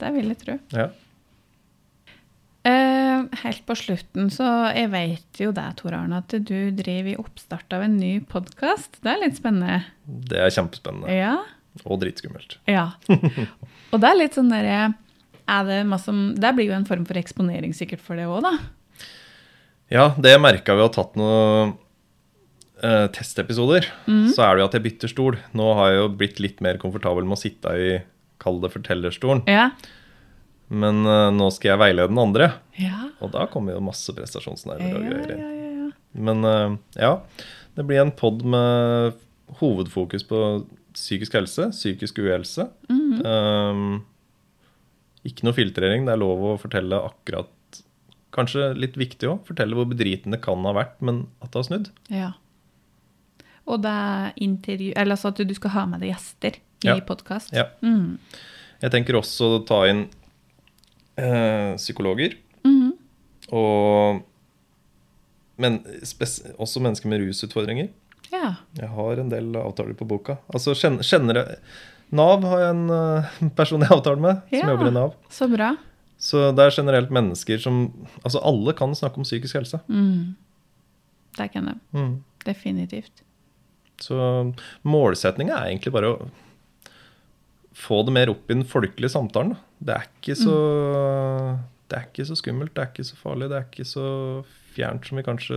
[0.00, 0.58] Det vil jeg tro.
[0.72, 0.86] ja.
[3.40, 7.76] Helt på slutten, så jeg vet jo det, Tor Arne, at du driver i oppstart
[7.76, 8.98] av en ny podkast.
[9.04, 9.84] Det er litt spennende.
[10.04, 11.12] Det er kjempespennende.
[11.14, 11.36] Ja.
[11.84, 12.58] Og dritskummelt.
[12.70, 12.90] Ja.
[13.90, 14.90] Og det er litt sånn derre
[15.50, 15.78] er det,
[16.38, 18.52] det blir jo en form for eksponering sikkert for det òg, da.
[19.90, 21.72] Ja, det merka vi har tatt noen
[22.82, 23.88] eh, testepisoder.
[24.06, 24.28] Mm.
[24.30, 25.38] Så er det jo at jeg bytter stol.
[25.58, 27.90] Nå har jeg jo blitt litt mer komfortabel med å sitte i
[28.40, 29.42] Kall det fortellerstolen.
[29.50, 29.66] Ja.
[30.70, 32.50] Men uh, nå skal jeg veilede den andre.
[32.78, 33.08] Ja.
[33.20, 35.40] Og da kommer jo masse prestasjonsnerver og greier inn.
[35.42, 35.88] ja, ja, ja.
[36.26, 37.12] Men uh, ja,
[37.78, 39.16] det blir en pod med
[39.60, 40.38] hovedfokus på
[40.94, 42.68] psykisk helse, psykisk uhelse.
[42.90, 43.20] Mhm.
[43.26, 44.04] Um,
[45.26, 46.06] ikke noe filtrering.
[46.06, 47.50] Det er lov å fortelle akkurat
[48.30, 49.40] Kanskje litt viktig òg.
[49.48, 51.88] Fortelle hvor bedritende det kan ha vært, men at det har snudd.
[52.14, 52.28] ja.
[53.70, 56.94] Og det er intervju Eller altså at du skal ha med deg gjester i Ja.
[57.06, 57.52] podkast.
[57.54, 57.66] Ja.
[57.82, 58.16] Mm.
[58.80, 60.06] Jeg tenker også å ta inn
[61.20, 62.36] eh, psykologer.
[62.64, 62.90] -hmm.
[63.52, 64.22] Og
[65.60, 65.82] men
[66.58, 67.88] også mennesker med rusutfordringer.
[68.32, 68.54] ja.
[68.78, 70.38] Jeg har en del avtaler på boka.
[70.54, 71.56] Altså kjenner, kjenner
[72.10, 73.24] Nav har jeg en eh,
[73.58, 74.70] person jeg avtaler med, som Ja.
[74.70, 75.14] jobber i Nav.
[75.28, 75.76] Så bra.
[76.18, 77.92] Så det er generelt mennesker som
[78.24, 79.80] Altså alle kan snakke om psykisk helse.
[79.88, 80.34] Mm.
[81.36, 81.78] Det kan jeg.
[81.92, 82.22] Mm.
[82.44, 83.22] Definitivt.
[84.00, 86.28] Så målsettinga er egentlig bare å
[87.80, 89.56] få det mer opp i den folkelige samtalen.
[89.80, 90.56] Det er ikke så
[91.90, 94.04] Det er ikke så skummelt, det er ikke så farlig, det er ikke så
[94.76, 95.56] fjernt som vi kanskje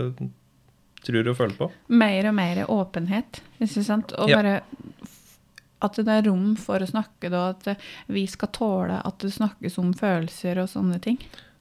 [1.04, 1.68] tror og føler på.
[1.94, 4.14] Mer og mer åpenhet, ikke sant?
[4.18, 4.40] Og Ja.
[4.40, 4.62] bare
[5.84, 7.50] at det er rom for å snakke, da.
[7.50, 11.18] At vi skal tåle at det snakkes om følelser og sånne ting.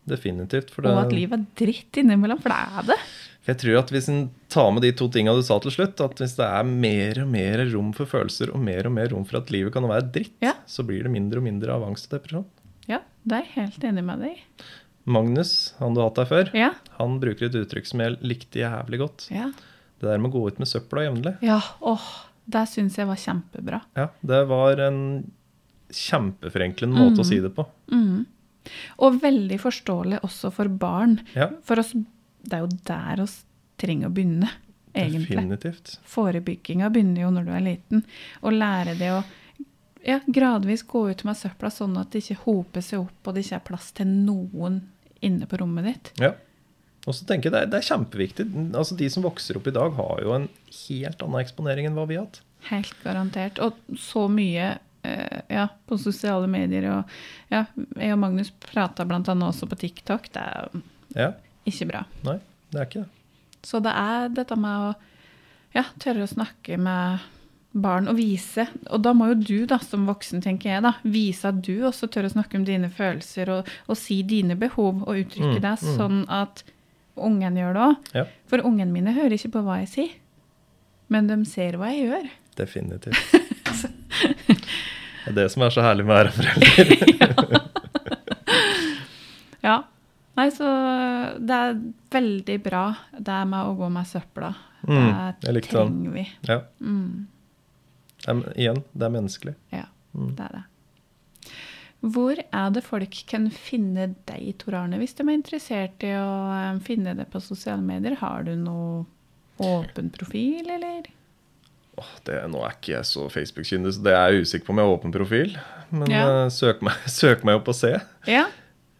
[0.07, 0.71] Definitivt.
[0.71, 2.99] For det, Og at livet er dritt innimellom, for det er det.
[3.47, 6.15] Jeg tror at hvis en tar med de to tinga du sa til slutt, at
[6.21, 9.41] hvis det er mer og mer rom for følelser, og mer og mer rom for
[9.41, 10.53] at livet kan være dritt, Ja.
[10.65, 12.45] så blir det mindre og mindre av angst og depresjon.
[12.87, 14.63] Ja, det er jeg helt enig med deg i.
[15.05, 18.59] Magnus, han du har hatt deg før, Ja, han bruker et uttrykk som jeg likte
[18.63, 19.27] jævlig godt.
[19.31, 19.51] ja.
[19.99, 21.37] Det der med å gå ut med søpla jevnlig.
[21.41, 22.07] Ja, åh,
[22.47, 23.81] det syns jeg var kjempebra.
[23.95, 25.31] Ja, det var en
[25.91, 27.65] kjempeforenklende måte å si det på.
[27.91, 28.25] Mm.
[29.03, 31.17] Og veldig forståelig også for barn.
[31.35, 31.93] Ja, For oss,
[32.43, 33.27] det er jo der vi
[33.83, 34.49] trenger å begynne,
[34.93, 35.33] egentlig.
[35.33, 35.95] definitivt.
[36.07, 38.03] Forebygginga begynner jo når du er liten.
[38.41, 39.23] Å lære det å
[40.03, 43.45] ja, gradvis gå ut med søpla sånn at det ikke hoper seg opp, og det
[43.45, 44.81] ikke er plass til noen
[45.23, 46.11] inne på rommet ditt.
[46.19, 46.33] Ja.
[47.03, 48.47] Og så tenker jeg det er, det er kjempeviktig.
[48.79, 50.47] Altså De som vokser opp i dag, har jo en
[50.87, 52.41] helt annen eksponering enn hva vi har hatt.
[52.69, 53.59] Helt garantert.
[53.63, 54.69] Og så mye
[55.03, 56.87] eh, ja, på sosiale medier.
[56.93, 57.65] Og ja,
[57.99, 59.19] jeg og Magnus prata bl.a.
[59.19, 60.31] også på TikTok.
[60.35, 60.83] Det er
[61.13, 61.33] Ja,
[61.69, 62.03] ikke bra.
[62.27, 62.37] Nei,
[62.73, 63.09] det er ikke det.
[63.63, 64.93] Så det er dette med å
[65.73, 67.23] ja, tørre å snakke med
[67.73, 68.67] barn og vise.
[68.93, 72.09] Og da må jo du da, som voksen, tenker jeg, da, vise at du også
[72.11, 75.71] tør å snakke om dine følelser og, og si dine behov og uttrykke Mm, det,
[75.81, 75.95] mm.
[75.97, 76.63] sånn at
[77.15, 78.11] ungen gjør det òg.
[78.19, 80.13] Ja, For ungen mine hører ikke på hva jeg sier,
[81.13, 82.29] men de ser hva jeg gjør.
[82.59, 83.17] definitivt.
[85.23, 87.59] Det er det som er så herlig med å være forelder.
[89.63, 89.77] Ja.
[90.35, 90.65] Nei, så
[91.45, 91.75] det er
[92.13, 94.53] veldig bra det med å gå med søpla.
[94.87, 96.23] Mm, det trenger vi.
[96.49, 97.27] Ja, Mm,
[98.23, 99.55] det er, igjen, det er menneskelig.
[99.71, 100.35] ja, Mm.
[100.35, 100.63] det er det.
[102.03, 106.73] Hvor er det folk kan finne deg, Tor Arne, hvis de er interessert i å
[106.75, 108.15] eh, finne det på sosiale medier?
[108.19, 109.05] Har du noe
[109.63, 111.07] åpen profil, eller?
[111.97, 114.81] Åh, det, nå er ikke jeg så Facebook-kyndig, så det er jeg usikker på om
[114.81, 115.55] jeg har åpen profil.
[115.91, 116.25] Men Ja.
[116.43, 117.93] eh, søk, meg, søk meg opp og se.
[118.27, 118.47] Ja,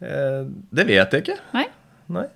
[0.04, 1.39] det vet jeg ikke.
[1.54, 1.68] nei?
[2.14, 2.28] Nei.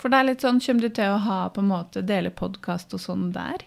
[0.00, 2.94] For det er litt sånn, kommer du til å ha på en måte dele podkast
[2.96, 3.66] og sånn der?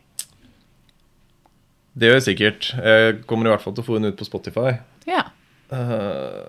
[1.93, 2.71] Det gjør jeg sikkert.
[2.81, 4.71] Jeg kommer i hvert fall til å få den ut på Spotify.
[5.05, 5.27] Ja.
[5.69, 6.39] Eh,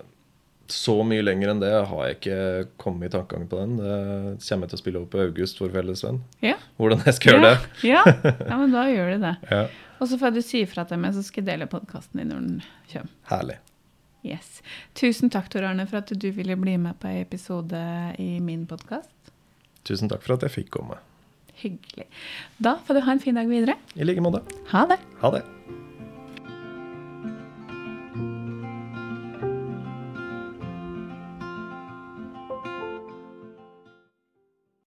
[0.73, 2.39] så mye lenger enn det har jeg ikke
[2.81, 3.75] kommet i tankegangen på den.
[3.77, 3.99] Det
[4.47, 6.23] kommer jeg til å spille over på August, vår felles venn.
[6.45, 6.57] Ja.
[6.81, 7.85] Hvordan jeg skal gjøre det.
[7.91, 8.03] Ja.
[8.49, 9.35] ja, men da gjør du det.
[9.53, 9.63] Ja,
[10.01, 12.41] Og så får du si ifra til meg, så skal jeg dele podkasten din når
[12.49, 12.59] den
[12.95, 13.13] kommer.
[13.29, 13.61] Herlig.
[14.25, 14.63] Yes.
[14.97, 17.81] Tusen takk, Tor Arne, for at du ville bli med på en episode
[18.19, 19.13] i min podkast.
[19.85, 20.97] Tusen takk for at jeg fikk komme.
[21.61, 22.09] Hyggelig.
[22.59, 23.77] Da får du ha en fin dag videre.
[23.95, 24.41] I like måte.
[24.73, 24.99] Ha det.
[25.21, 25.45] Ha det.